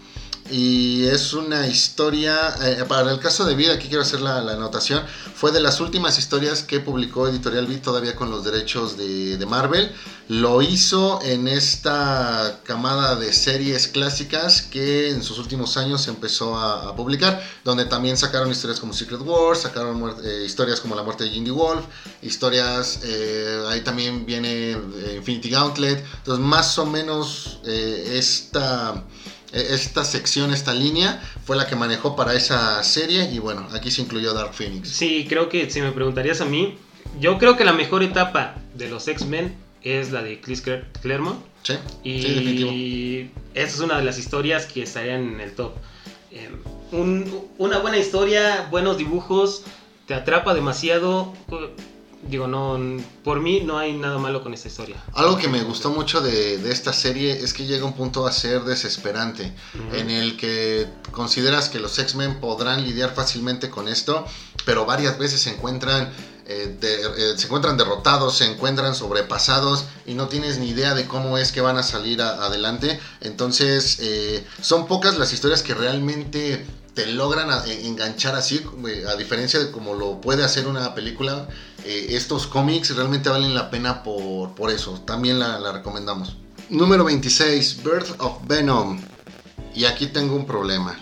[0.50, 5.02] Y es una historia, eh, para el caso de vida, aquí quiero hacer la, anotación,
[5.34, 9.92] fue de las últimas historias que publicó Editorial Beat todavía con los derechos de, Marvel.
[10.28, 16.94] Lo hizo en esta camada de series clásicas que en sus últimos años empezó a,
[16.96, 21.30] publicar, donde también sacaron historias como Secret Wars, sacaron eh, historias como La muerte de
[21.30, 21.84] Jindy Wolf,
[22.20, 24.76] historias, eh, ahí también viene
[25.16, 29.04] Infinity Gauntlet, entonces más o menos esta
[29.52, 34.02] esta sección, esta línea, fue la que manejó para esa serie y bueno, aquí se
[34.02, 34.88] incluyó Dark Phoenix.
[34.88, 36.78] Sí, creo que si me preguntarías a mí,
[37.20, 40.62] yo creo que la mejor etapa de los X-Men es la de Chris
[41.02, 41.40] Claremont.
[41.62, 43.30] Sí, y sí, definitivo.
[43.54, 45.74] esa es una de las historias que estarían en el top.
[46.30, 46.50] Eh,
[46.90, 49.62] un, una buena historia, buenos dibujos,
[50.06, 51.32] te atrapa demasiado.
[52.28, 52.78] Digo, no,
[53.24, 54.96] por mí no hay nada malo con esta historia.
[55.14, 58.32] Algo que me gustó mucho de, de esta serie es que llega un punto a
[58.32, 59.98] ser desesperante, uh -huh.
[59.98, 64.24] en el que consideras que los X-Men podrán lidiar fácilmente con esto,
[64.64, 66.12] pero varias veces se encuentran,
[66.46, 71.06] eh, de, eh, se encuentran derrotados, se encuentran sobrepasados y no tienes ni idea de
[71.06, 73.00] cómo es que van a salir a, adelante.
[73.20, 76.64] Entonces, eh, son pocas las historias que realmente
[76.94, 78.62] te logran a, enganchar así,
[79.08, 81.48] a diferencia de como lo puede hacer una película.
[81.84, 85.00] Eh, estos cómics realmente valen la pena por, por eso.
[85.04, 86.36] También la, recomendamos.
[86.68, 89.00] Número 26, Birth of Venom.
[89.74, 90.98] Y aquí tengo un problema.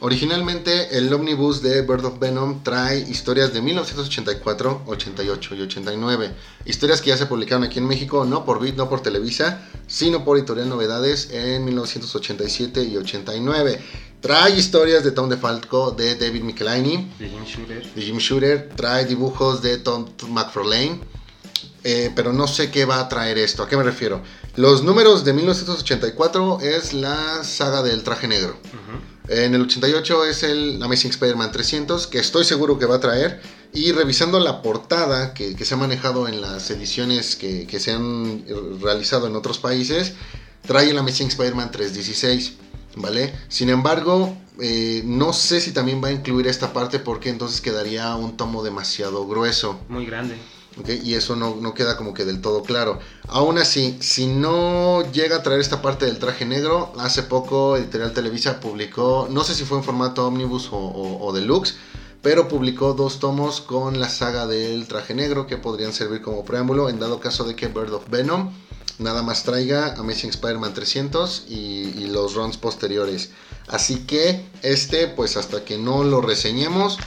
[0.00, 6.34] Originalmente el omnibus de Birth of Venom trae historias de 1984, 88 y 89.
[6.66, 10.24] Historias que ya se publicaron aquí en México, no por Bit, no por Televisa, sino
[10.24, 13.80] por Editorial Novedades en 1987 y 89.
[14.20, 17.94] Trae historias de Tom DeFalco, de David Michelini, de Jim Shooter.
[17.94, 18.68] De Jim Shooter.
[18.74, 21.00] Trae dibujos de Tom McFarlane.
[21.84, 23.62] Eh, pero no sé qué va a traer esto.
[23.62, 24.20] ¿A qué me refiero?
[24.56, 28.58] Los números de 1984 es la saga del traje negro.
[28.64, 29.18] Uh -huh.
[29.44, 33.40] En el 88 es el Amazing Spider-Man 300, que estoy seguro que va a traer.
[33.72, 37.92] Y revisando la portada que, que se ha manejado en las ediciones que, que, se
[37.92, 38.44] han
[38.80, 40.14] realizado en otros países,
[40.66, 42.54] trae el Amazing Spider-Man 316.
[43.00, 43.32] ¿Vale?
[43.48, 48.14] Sin embargo, eh, no sé si también va a incluir esta parte porque entonces quedaría
[48.16, 49.78] un tomo demasiado grueso.
[49.88, 50.36] Muy grande.
[50.80, 53.00] Okay, y eso no, no, queda como que del todo claro.
[53.26, 58.12] Aún así, si no llega a traer esta parte del traje negro, hace poco Editorial
[58.12, 61.76] Televisa publicó, no sé si fue en formato omnibus o, o, o deluxe,
[62.22, 66.88] pero publicó dos tomos con la saga del traje negro que podrían servir como preámbulo
[66.88, 68.52] en dado caso de que Bird of Venom
[68.98, 73.30] nada más traiga Amazing Spider-Man 300 y, y, los runs posteriores.
[73.68, 76.98] Así que este, pues hasta que no lo reseñemos,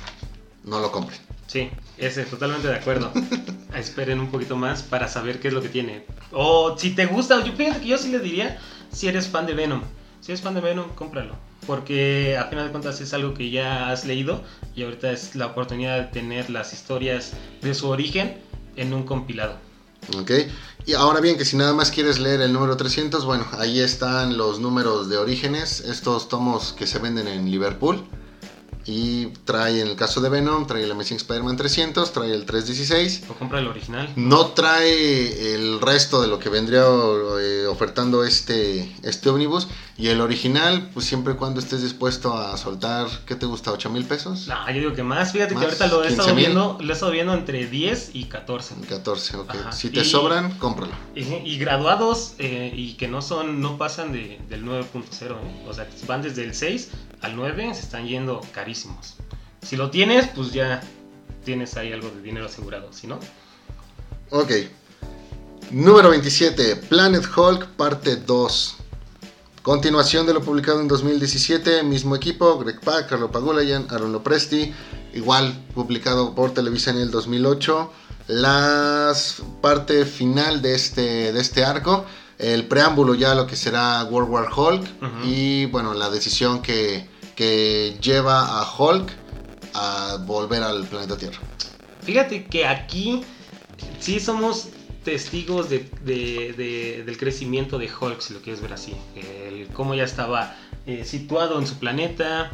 [0.64, 1.20] no lo compren.
[1.48, 3.12] Sí, ese, totalmente de acuerdo.
[3.76, 6.06] Esperen un poquito más para saber qué es lo que tiene.
[6.32, 8.58] O si te gusta, yo fíjate que yo sí le diría,
[8.92, 9.82] si eres fan de Venom.
[10.22, 11.36] Si eres fan de Venom, cómpralo.
[11.68, 14.44] Porque a final de cuentas es algo que ya has leído
[14.76, 18.38] y ahorita es la oportunidad de tener las historias de su origen
[18.78, 19.58] en un compilado.
[20.20, 20.32] Ok,
[20.86, 24.36] y ahora bien, que si nada más quieres leer el número 300, bueno, ahí están
[24.38, 28.04] los números de orígenes, estos tomos que se venden en Liverpool.
[28.86, 33.24] Y trae, en el caso de Venom, trae el Amazing Spider-Man 300, trae el 316.
[33.30, 34.12] O compra el original.
[34.16, 39.68] No trae el resto de lo que vendría eh, ofertando este, este ómnibus.
[39.98, 43.72] Y el original, pues siempre y cuando estés dispuesto a soltar, ¿qué te gusta?
[43.72, 44.48] ¿8 mil pesos?
[44.48, 45.32] No, yo digo que más.
[45.32, 48.26] Fíjate más, que ahorita lo he, estado viendo, lo he estado viendo entre 10 y
[48.26, 48.76] 14.
[48.90, 49.50] 14, ok.
[49.50, 49.72] Ajá.
[49.72, 50.94] Si te y, sobran, cómpralo.
[51.16, 54.86] Y, y graduados eh, y que no son no pasan de, del 9.0.
[55.32, 55.66] ¿eh?
[55.68, 56.90] O sea, van desde el 6
[57.22, 59.16] al 9, se están yendo carísimos.
[59.62, 60.82] Si lo tienes, pues ya
[61.44, 62.92] tienes ahí algo de dinero asegurado.
[62.94, 63.20] Si no,
[64.32, 64.52] Ok.
[65.72, 68.76] Número 27, Planet Hulk, parte 2.
[69.62, 74.74] Continuación de lo publicado en 2017, mismo equipo, Greg Pak, Carlo Pagulayan, Aaron Lopresti,
[75.14, 77.92] igual publicado por Televisa en el 2008.
[78.28, 79.14] La
[79.62, 82.06] parte final de este, de este arco,
[82.38, 85.26] el preámbulo ya a lo que será World War Hulk uh -huh.
[85.26, 87.06] y bueno, la decisión que,
[87.42, 89.12] que lleva a Hulk
[89.74, 91.40] a volver al planeta Tierra.
[92.04, 93.24] Fíjate que aquí
[94.00, 94.70] sí somos
[95.04, 98.94] testigos de, de, de, del crecimiento de Hulk, si lo quieres ver así.
[99.16, 102.52] El, cómo ya estaba eh, situado en su planeta,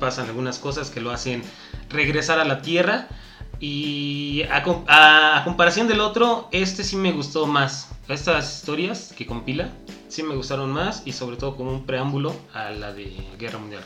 [0.00, 1.44] pasan algunas cosas que lo hacen
[1.88, 3.06] regresar a la Tierra.
[3.60, 7.90] Y a, comparación del otro, este sí me gustó más.
[8.08, 9.70] Estas historias que compila
[10.12, 13.82] sí me gustaron más y sobre todo como un preámbulo a la de Guerra Mundial.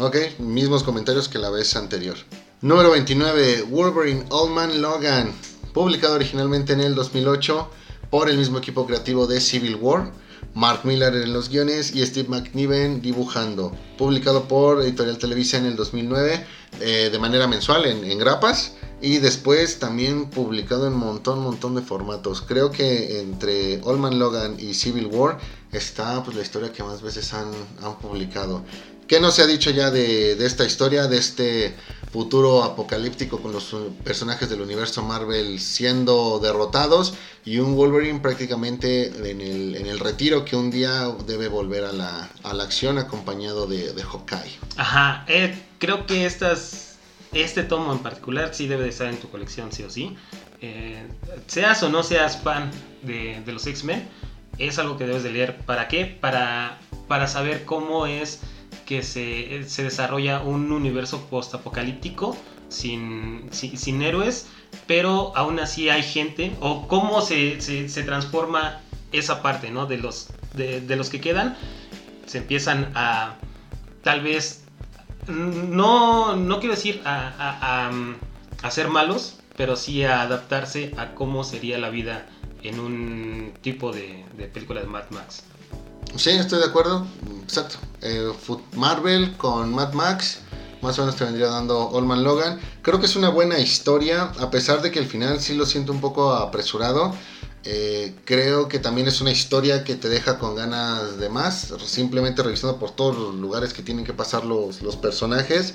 [0.00, 2.16] Ok, mismos comentarios que la vez anterior.
[2.62, 5.32] Número 29, Wolverine Old Man Logan
[5.74, 7.70] publicado originalmente en el 2008
[8.08, 10.10] por el mismo equipo creativo de Civil War.
[10.54, 13.76] Mark Miller en los guiones y Steve McNiven dibujando.
[13.98, 16.46] Publicado por Editorial Televisa en el 2009
[16.80, 21.82] eh, de manera mensual en, en, grapas y después también publicado en montón, montón de
[21.82, 22.42] formatos.
[22.42, 25.38] Creo que entre Allman Logan y Civil War
[25.72, 27.50] está pues, la historia que más veces han,
[27.82, 28.62] han publicado.
[29.06, 31.76] ¿Qué no se ha dicho ya de, de, esta historia, de este
[32.12, 39.40] futuro apocalíptico con los personajes del universo Marvel siendo derrotados y un Wolverine prácticamente en
[39.40, 43.66] el, en el retiro que un día debe volver a la, a la acción acompañado
[43.66, 44.58] de, de Hawkeye?
[44.76, 46.85] Ajá, eh, creo que estas,
[47.42, 50.16] este tomo en particular sí debe de estar en tu colección, sí o sí.
[50.60, 51.06] Eh,
[51.46, 52.70] seas o no seas fan
[53.02, 54.08] de, los X-Men,
[54.58, 55.56] es algo que debes de leer.
[55.58, 56.06] ¿Para qué?
[56.06, 56.78] Para,
[57.08, 58.40] para saber cómo es
[58.86, 62.36] que se, se desarrolla un universo post-apocalíptico
[62.68, 64.48] sin, sin, sin, héroes,
[64.86, 68.80] pero aún así hay gente, o cómo se, se, se transforma
[69.12, 69.86] esa parte ¿no?
[69.86, 71.56] de, los, de, de, los que quedan,
[72.26, 73.36] se empiezan a
[74.02, 74.65] tal vez,
[75.28, 77.90] no, no quiero decir a,
[78.62, 82.26] a, ser malos, pero sí a adaptarse a cómo sería la vida
[82.62, 85.44] en un tipo de, película de Mad Max.
[86.16, 87.06] Sí, estoy de acuerdo.
[87.42, 87.76] Exacto.
[88.02, 88.32] Eh,
[88.74, 90.40] Marvel con Mad Max.
[90.82, 92.60] Más o menos te vendría dando Allman Logan.
[92.82, 94.32] Creo que es una buena historia.
[94.38, 97.14] A pesar de que el final sí lo siento un poco apresurado.
[97.68, 101.74] Eh, creo que también es una historia que te deja con ganas de más.
[101.84, 105.74] Simplemente revisando por todos los lugares que tienen que pasar los, los personajes.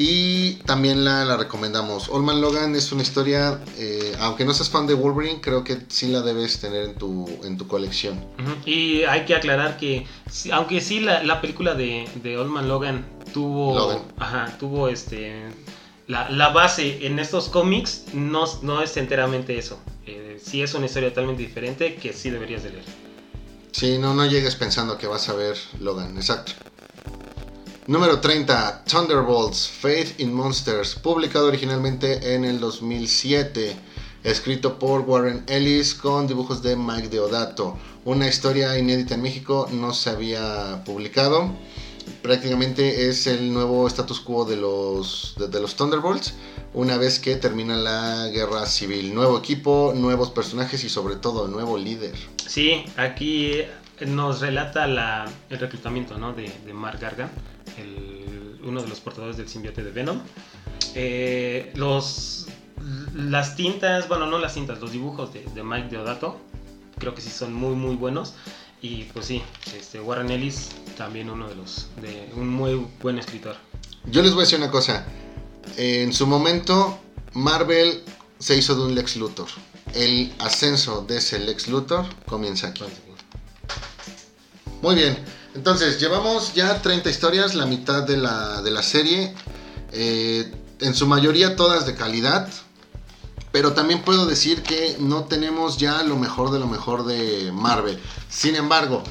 [0.00, 2.08] Y también la, la, recomendamos.
[2.08, 6.06] Allman Logan es una historia, eh, aunque no seas fan de Wolverine, creo que sí
[6.06, 8.16] la debes tener en tu, en tu colección.
[8.38, 8.68] Uh -huh.
[8.68, 10.06] Y hay que aclarar que,
[10.52, 13.04] aunque sí la, la película de, de Allman Logan
[13.34, 13.98] tuvo, Logan.
[14.18, 15.48] Ajá, tuvo este,
[16.08, 19.78] la, base en estos cómics, no, no es enteramente eso.
[20.06, 22.84] Eh, sí es una historia totalmente diferente que sí deberías de leer.
[23.72, 26.52] Sí, no, no llegues pensando que vas a ver Logan, exacto.
[27.86, 33.76] Número 30, Thunderbolts, Faith in Monsters, publicado originalmente en el 2007,
[34.24, 37.78] escrito por Warren Ellis con dibujos de Mike Deodato.
[38.04, 41.54] Una historia inédita en México, no se había publicado.
[42.22, 46.34] Prácticamente es el nuevo status quo de los, de, los Thunderbolts,
[46.74, 49.14] una vez que termina la guerra civil.
[49.14, 52.14] Nuevo equipo, nuevos personajes y sobre todo nuevo líder.
[52.46, 53.62] Sí, aquí
[54.06, 56.32] nos relata la, el reclutamiento ¿no?
[56.32, 57.30] de, de Mark Gargan
[57.76, 60.20] el, uno de los portadores del simbiote de Venom.
[60.94, 62.46] Eh, los,
[63.14, 66.40] las tintas, bueno, no las tintas, los dibujos de, de, Mike Deodato,
[66.98, 68.34] creo que sí son muy, muy buenos.
[68.80, 69.42] Y pues sí,
[69.76, 73.56] este, Warren Ellis, también uno de los, de un muy buen escritor.
[74.06, 75.04] Yo les voy a decir una cosa.
[75.76, 76.98] En su momento,
[77.32, 78.02] Marvel
[78.38, 79.48] se hizo de un Lex Luthor.
[79.94, 82.84] El ascenso de ese Lex Luthor comienza aquí.
[84.80, 85.18] Muy bien.
[85.54, 89.34] Entonces, llevamos ya 30 historias, la mitad de la, de la serie.
[89.92, 92.48] Eh, en su mayoría todas de calidad.
[93.52, 97.98] Pero también puedo decir que no tenemos ya lo mejor de lo mejor de Marvel.
[98.28, 99.02] Sin embargo,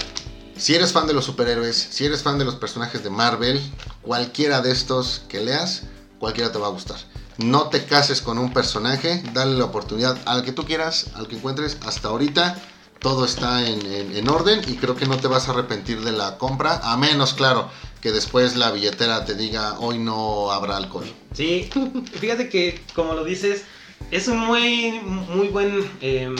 [0.57, 3.61] si eres fan de los superhéroes, si eres fan de los personajes de Marvel,
[4.01, 5.83] cualquiera de estos que leas,
[6.19, 6.97] cualquiera te va a gustar.
[7.37, 11.35] No te cases con un personaje, dale la oportunidad al que tú quieras, al que
[11.35, 12.59] encuentres hasta ahorita
[12.99, 16.11] todo está en, en, en, orden y creo que no te vas a arrepentir de
[16.11, 17.69] la compra, a menos, claro,
[18.01, 21.05] que después la billetera te diga hoy no habrá alcohol.
[21.33, 21.69] Sí,
[22.19, 23.63] fíjate que como lo dices,
[24.11, 26.33] es un muy, muy buen, eh,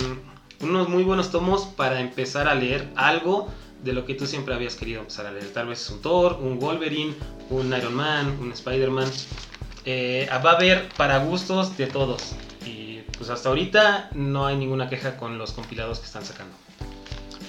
[0.62, 3.50] unos muy buenos tomos para empezar a leer algo
[3.84, 5.54] de lo que tú siempre habías querido empezar a leer.
[5.54, 7.14] Tal vez un Thor, un Wolverine,
[7.50, 9.10] un Iron Man, un Spider-Man.
[9.86, 12.36] Eh, va a haber para gustos de todos
[13.18, 16.56] pues hasta ahorita no hay ninguna queja con los compilados que están sacando.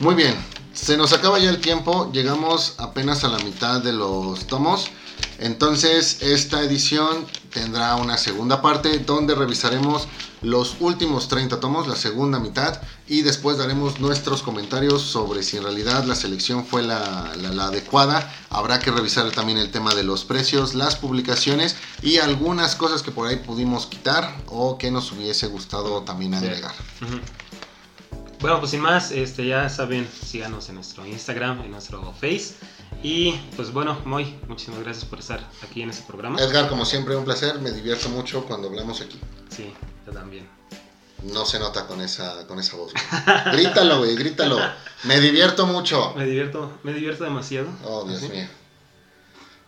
[0.01, 0.35] Muy bien,
[0.73, 4.91] se nos acaba ya el tiempo, llegamos apenas a la mitad de los tomos.
[5.39, 10.09] Entonces esta edición tendrá una segunda parte donde revisaremos
[10.43, 15.65] los últimos 30 tomos, la segunda mitad, y después daremos nuestros comentarios sobre si en
[15.65, 18.33] realidad la selección fue la, la, la adecuada.
[18.51, 23.11] Habrá que revisar también el tema de los precios, las publicaciones y algunas cosas que
[23.11, 26.73] por ahí pudimos quitar o que nos hubiese gustado también agregar.
[26.99, 27.05] Sí.
[27.05, 27.21] Uh -huh.
[28.41, 32.55] Bueno, pues sin más, este, ya saben, síganos en nuestro Instagram, en nuestro Face.
[33.03, 36.41] Y pues bueno, Moy, muchísimas gracias por estar aquí en este programa.
[36.41, 37.61] Edgar, como siempre, un placer.
[37.61, 39.21] Me divierto mucho cuando hablamos aquí.
[39.51, 39.73] Sí,
[40.07, 40.49] yo también.
[41.23, 42.93] No se nota con esa, con esa voz.
[43.53, 44.59] grítalo, güey, grítalo.
[45.05, 46.13] Me divierto mucho.
[46.17, 47.69] Me divierto, me divierto demasiado.
[47.85, 48.47] Oh, Dios mío.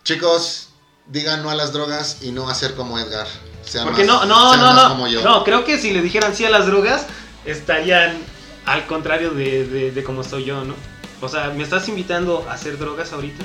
[0.03, 0.69] Chicos,
[1.07, 3.27] digan no a las drogas y no a ser como Edgar.
[3.63, 5.21] Sean Porque más, no, no, no, no.
[5.21, 7.05] No, creo que si le dijeran sí a las drogas,
[7.45, 8.17] estarían
[8.65, 10.75] al contrario de, de, de como soy yo, ¿no?
[11.21, 13.43] O sea, ¿me estás invitando a hacer drogas ahorita?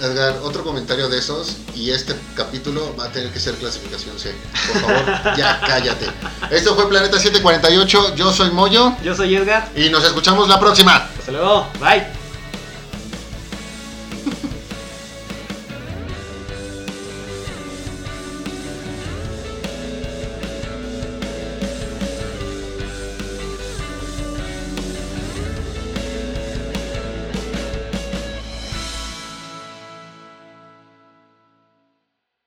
[0.00, 4.34] Edgar, otro comentario de esos y este capítulo va a tener que ser clasificación C.
[4.72, 5.04] Por favor,
[5.36, 6.06] ya cállate.
[6.50, 9.68] Esto fue Planeta 748, yo soy Moyo Yo soy Edgar.
[9.76, 11.08] y nos escuchamos la próxima.
[11.18, 11.66] Hasta luego.
[11.80, 12.21] Bye.